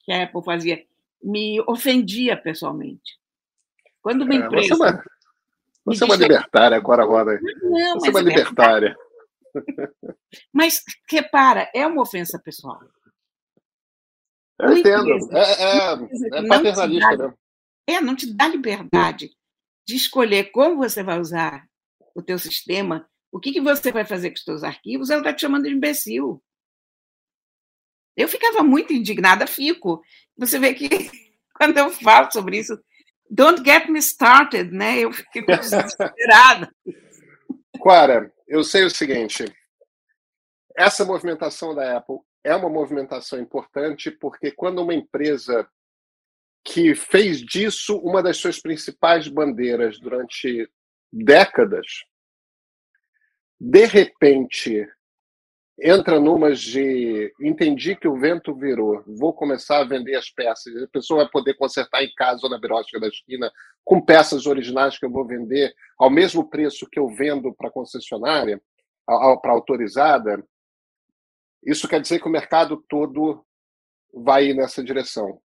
que 0.00 0.12
a 0.12 0.24
Apple 0.24 0.44
fazia. 0.44 0.84
Me 1.22 1.60
ofendia 1.66 2.36
pessoalmente. 2.36 3.18
Quando 4.00 4.22
uma 4.22 4.34
empresa. 4.34 4.66
É, 4.66 4.68
você 4.68 4.72
é 4.72 4.76
uma, 4.76 5.04
você 5.84 6.04
é 6.04 6.06
uma 6.06 6.16
libertária 6.16 6.76
agora, 6.76 7.04
Roda. 7.04 7.40
Não, 7.62 7.94
você 7.98 8.08
é 8.08 8.10
uma 8.10 8.20
é 8.20 8.22
libertária. 8.22 8.96
Mas, 10.52 10.82
repara, 11.10 11.70
é 11.74 11.86
uma 11.86 12.02
ofensa 12.02 12.38
pessoal. 12.38 12.80
Eu 14.60 14.76
entendo. 14.76 15.10
é, 15.32 15.40
é, 15.40 16.38
é 16.38 16.46
paternalista, 16.46 17.16
né? 17.16 17.34
É, 17.86 18.00
não 18.00 18.14
te 18.14 18.32
dá 18.34 18.46
liberdade 18.46 19.30
de 19.86 19.96
escolher 19.96 20.50
como 20.50 20.76
você 20.76 21.02
vai 21.02 21.18
usar 21.18 21.66
o 22.14 22.22
teu 22.22 22.38
sistema, 22.38 23.08
o 23.30 23.38
que, 23.38 23.52
que 23.52 23.60
você 23.60 23.92
vai 23.92 24.04
fazer 24.04 24.30
com 24.30 24.36
os 24.36 24.44
teus 24.44 24.64
arquivos, 24.64 25.10
ela 25.10 25.20
está 25.20 25.32
te 25.32 25.42
chamando 25.42 25.64
de 25.64 25.74
imbecil. 25.74 26.42
Eu 28.16 28.28
ficava 28.28 28.62
muito 28.62 28.92
indignada, 28.92 29.46
fico. 29.46 30.02
Você 30.36 30.58
vê 30.58 30.74
que 30.74 30.88
quando 31.54 31.78
eu 31.78 31.90
falo 31.90 32.30
sobre 32.32 32.58
isso, 32.58 32.78
don't 33.30 33.62
get 33.64 33.88
me 33.88 33.98
started, 33.98 34.72
né? 34.72 35.00
Eu 35.00 35.12
fico 35.12 35.46
desesperada. 35.56 36.74
Clara, 37.80 38.32
eu 38.46 38.64
sei 38.64 38.84
o 38.84 38.90
seguinte: 38.90 39.44
essa 40.76 41.04
movimentação 41.04 41.74
da 41.74 41.96
Apple 41.96 42.18
é 42.42 42.54
uma 42.54 42.68
movimentação 42.68 43.38
importante 43.38 44.10
porque 44.10 44.50
quando 44.50 44.82
uma 44.82 44.94
empresa 44.94 45.68
que 46.64 46.94
fez 46.94 47.40
disso 47.40 47.96
uma 47.98 48.22
das 48.22 48.36
suas 48.36 48.60
principais 48.60 49.28
bandeiras 49.28 49.98
durante 49.98 50.68
décadas, 51.12 51.86
de 53.60 53.84
repente 53.86 54.86
entra 55.80 56.18
numas 56.18 56.60
de 56.60 57.32
entendi 57.40 57.94
que 57.94 58.08
o 58.08 58.18
vento 58.18 58.54
virou, 58.54 59.04
vou 59.06 59.32
começar 59.32 59.78
a 59.78 59.84
vender 59.84 60.16
as 60.16 60.28
peças, 60.28 60.74
a 60.82 60.88
pessoa 60.88 61.22
vai 61.22 61.30
poder 61.30 61.54
consertar 61.54 62.02
em 62.02 62.12
casa 62.14 62.40
ou 62.44 62.50
na 62.50 62.58
birótica 62.58 62.98
da 62.98 63.08
esquina 63.08 63.50
com 63.84 64.00
peças 64.00 64.46
originais 64.46 64.98
que 64.98 65.06
eu 65.06 65.10
vou 65.10 65.26
vender 65.26 65.72
ao 65.98 66.10
mesmo 66.10 66.48
preço 66.48 66.88
que 66.90 66.98
eu 66.98 67.08
vendo 67.08 67.54
para 67.54 67.70
concessionária, 67.70 68.60
para 69.06 69.52
autorizada. 69.52 70.44
Isso 71.64 71.88
quer 71.88 72.00
dizer 72.00 72.20
que 72.20 72.28
o 72.28 72.32
mercado 72.32 72.84
todo 72.88 73.44
vai 74.12 74.52
nessa 74.52 74.82
direção 74.82 75.40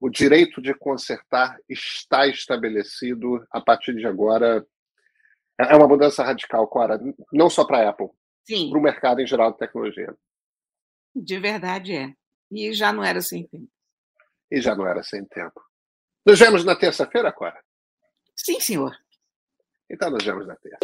o 0.00 0.08
direito 0.08 0.62
de 0.62 0.72
consertar 0.74 1.58
está 1.68 2.26
estabelecido 2.28 3.44
a 3.50 3.60
partir 3.60 3.94
de 3.96 4.06
agora. 4.06 4.64
É, 5.60 5.72
é 5.72 5.76
uma 5.76 5.88
mudança 5.88 6.22
radical, 6.22 6.68
Clara, 6.68 7.00
não 7.32 7.50
só 7.50 7.64
para 7.66 7.86
a 7.86 7.90
Apple, 7.90 8.08
para 8.70 8.78
o 8.78 8.82
mercado 8.82 9.20
em 9.20 9.26
geral 9.26 9.52
de 9.52 9.58
tecnologia. 9.58 10.14
De 11.14 11.38
verdade 11.38 11.94
é. 11.94 12.14
E 12.50 12.72
já 12.72 12.92
não 12.92 13.04
era 13.04 13.20
sem 13.20 13.46
tempo. 13.46 13.68
E 14.50 14.60
já 14.60 14.74
não 14.74 14.86
era 14.86 15.02
sem 15.02 15.24
tempo. 15.26 15.60
Nos 16.24 16.38
vemos 16.38 16.64
na 16.64 16.76
terça-feira, 16.76 17.32
Clara? 17.32 17.60
Sim, 18.36 18.60
senhor. 18.60 18.96
Então 19.90 20.10
nos 20.10 20.24
vemos 20.24 20.46
na 20.46 20.56
terça. 20.56 20.78